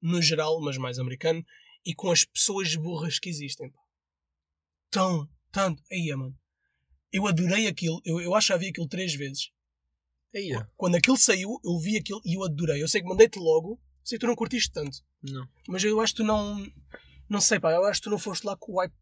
[0.00, 1.44] no geral, mas mais americano,
[1.84, 3.72] e com as pessoas burras que existem.
[4.90, 5.82] Tão, tanto.
[5.90, 6.36] Aí, mano.
[7.12, 9.50] Eu adorei aquilo, eu, eu acho que já vi aquilo três vezes.
[10.34, 10.66] Aí, é.
[10.76, 12.82] Quando aquilo saiu, eu vi aquilo e eu adorei.
[12.82, 15.46] Eu sei que mandei-te logo, sei que tu não curtiste tanto, Não.
[15.68, 16.56] mas eu acho que tu não.
[17.28, 18.94] Não sei, pá, eu acho que tu não foste lá com o wipe.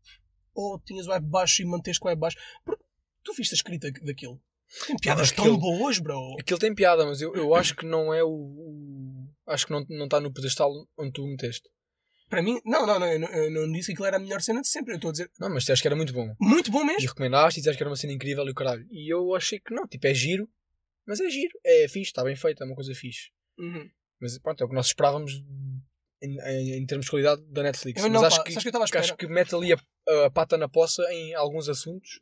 [0.55, 2.37] Ou tinhas o wipe baixo e manteste com o wipe baixo.
[2.65, 2.83] Porque
[3.23, 4.41] tu viste a escrita daquilo.
[4.87, 6.35] Tem piadas tão aquilo- boas, bro.
[6.41, 8.29] Aquilo tem piada, mas eu, eu acho que não é o.
[8.31, 11.69] o- acho que não está no pedestal onde tu o meteste.
[12.29, 14.41] Para mim, não, não, não, eu não, eu não disse que aquilo era a melhor
[14.43, 14.93] cena de sempre.
[14.95, 16.35] Eu estou a dizer, Não, mas disseste que era muito bom.
[16.41, 17.09] muito bom E mesmo.
[17.09, 18.85] recomendaste e disseste que era uma cena incrível e o caralho.
[18.91, 20.49] E eu achei que não, tipo, é giro,
[21.07, 21.59] mas é giro.
[21.65, 23.31] É fixe, está bem feito, é uma coisa fixe.
[23.59, 23.89] Uhum.
[24.21, 25.33] Mas pronto, é o que nós esperávamos
[26.23, 28.03] em, em- em termos de qualidade da Netflix.
[28.03, 29.79] Eu mas não, acho pá, que, que que acho que mete ali a,
[30.27, 32.21] a pata na poça em alguns assuntos.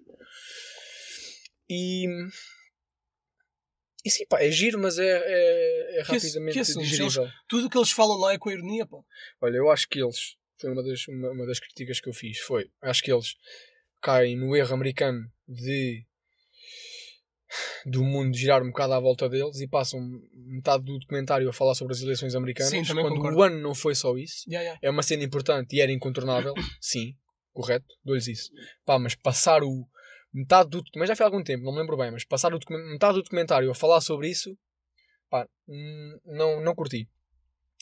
[1.69, 2.07] E.
[4.05, 6.89] E sim, pá, é giro, mas é, é, é Que rapidamente que assuntos?
[6.91, 7.27] digerível.
[7.49, 8.99] Tudo o que eles falam lá é com ironia, pá.
[9.41, 10.37] Olha, eu acho que eles.
[10.61, 12.39] Foi uma das, uma, uma das críticas que eu fiz.
[12.39, 12.71] Foi.
[12.83, 13.35] Acho que eles
[14.03, 16.05] caem no erro americano de.
[17.87, 20.01] Do mundo girar um bocado à volta deles e passam
[20.33, 22.71] metade do documentário a falar sobre as eleições americanas.
[22.71, 23.39] Sim, quando concordo.
[23.39, 24.45] o ano não foi só isso.
[24.51, 24.79] Ya, ya.
[24.83, 26.55] É uma cena importante e era incontornável.
[26.81, 27.15] Sim,
[27.53, 27.87] correto.
[28.05, 28.51] Dou-lhes isso.
[28.85, 29.87] Pá, mas passar o.
[30.33, 30.83] metade do.
[30.97, 32.11] Mas já foi há algum tempo, não me lembro bem.
[32.11, 32.59] Mas passar o
[32.91, 34.57] metade do documentário a falar sobre isso.
[35.31, 37.09] Pá, hum, não, não curti.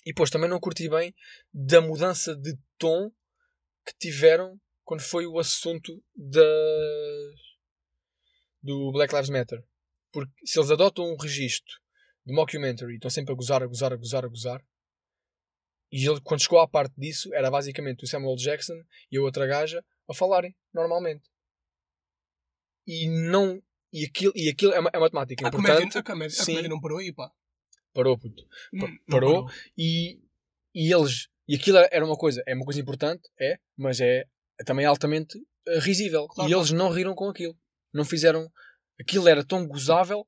[0.04, 1.14] E depois também não curti bem
[1.52, 3.10] da mudança de tom
[3.86, 6.40] que tiveram quando foi o assunto da,
[8.62, 9.62] do Black Lives Matter.
[10.12, 11.74] Porque se eles adotam um registro
[12.24, 14.64] de mockumentary e estão sempre a gozar, a gozar, a gozar, a gozar,
[15.90, 19.46] e ele, quando chegou à parte disso, era basicamente o Samuel Jackson e a outra
[19.46, 21.28] gaja a falarem normalmente.
[22.86, 23.62] E não.
[23.92, 25.46] E aquilo, e aquilo é, uma, é matemática.
[25.46, 26.52] A comédia, Importante, a, comédia, a sim.
[26.52, 27.30] comédia não parou aí, pá.
[27.92, 28.42] parou, puto.
[28.72, 29.50] Não- não parou.
[29.76, 30.18] E,
[30.74, 31.28] e eles.
[31.46, 34.24] E aquilo era uma coisa, é uma coisa importante, é, mas é,
[34.58, 36.26] é também altamente eh, risível.
[36.28, 37.54] Claro, e eles não riram com aquilo.
[37.92, 38.50] Não fizeram.
[39.00, 40.26] Aquilo era tão gozável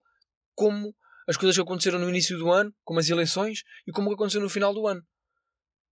[0.55, 0.95] como
[1.29, 4.15] as coisas que aconteceram no início do ano, como as eleições e como o que
[4.15, 5.03] aconteceu no final do ano.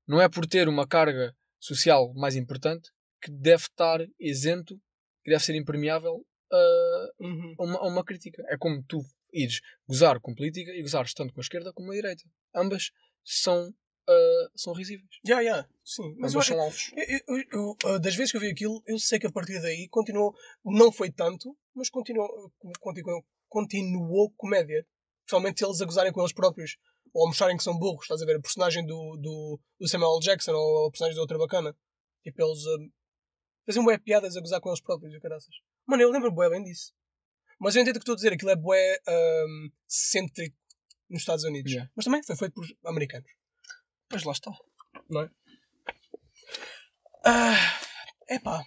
[0.07, 2.91] Não é por ter uma carga social mais importante
[3.23, 4.77] que deve estar isento,
[5.25, 7.55] que deve ser impermeável a Uhum.
[7.59, 8.43] a uma, a uma crítica.
[8.49, 9.01] É como tu
[9.33, 12.23] ires gozar com política e gozares tanto com a esquerda como com a direita.
[12.55, 12.91] Ambas
[13.25, 13.73] são,
[14.09, 15.09] ah, são risíveis.
[15.27, 15.69] Ya, ya.
[15.85, 16.15] Sim.
[16.19, 16.93] Mas Ambas eu, são alvos.
[16.97, 19.61] eu- eu- eu, ah, das vezes que eu vi aquilo, eu sei que a partir
[19.61, 20.35] daí continuou.
[20.65, 22.29] Não foi tanto, mas continuou,
[22.81, 24.87] continuou, continuou comédia.
[25.25, 26.77] Principalmente eles a gozarem com eles próprios.
[27.15, 28.05] Ou a mostrarem que são burros.
[28.05, 28.37] Estás a ver?
[28.37, 30.21] A personagem do, do, do Samuel L.
[30.21, 31.77] Jackson ou a personagem da outra bacana.
[32.23, 32.79] Tipo, eles ah,
[33.67, 35.55] faziam bué piadas a gozar com eles próprios e o caraças.
[35.87, 36.93] Mano, eu lembro bué bem disso.
[37.61, 38.33] Mas eu entendo o que estou a dizer.
[38.33, 40.57] Aquilo é bué um, cêntrico
[41.11, 41.71] nos Estados Unidos.
[41.71, 41.91] Yeah.
[41.95, 43.31] Mas também foi feito por americanos.
[44.13, 44.53] Pois lá está.
[47.25, 47.81] Ah,
[48.29, 48.63] epá.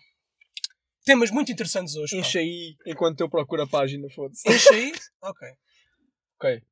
[1.06, 2.18] Temas muito interessantes hoje.
[2.18, 4.42] Enche aí enquanto eu procuro a página, foda-se.
[4.52, 4.92] Enche aí?
[5.22, 5.48] Ok.
[6.38, 6.64] Ok.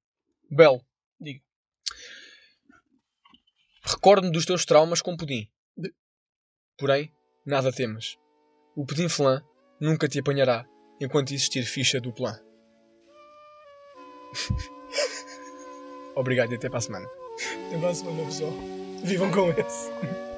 [0.50, 0.82] Bel.
[1.22, 1.40] Diga.
[3.84, 5.48] Recordo-me dos teus traumas com pudim.
[5.78, 5.94] De-
[6.76, 7.14] Porém,
[7.46, 8.18] nada temas.
[8.76, 9.44] O pudim flan
[9.80, 10.66] nunca te apanhará
[11.00, 12.40] enquanto existir ficha do plan.
[16.16, 17.23] Obrigado e até para a semana.
[17.80, 18.54] Para a semana, pessoal.
[19.04, 20.33] Vivam com esse.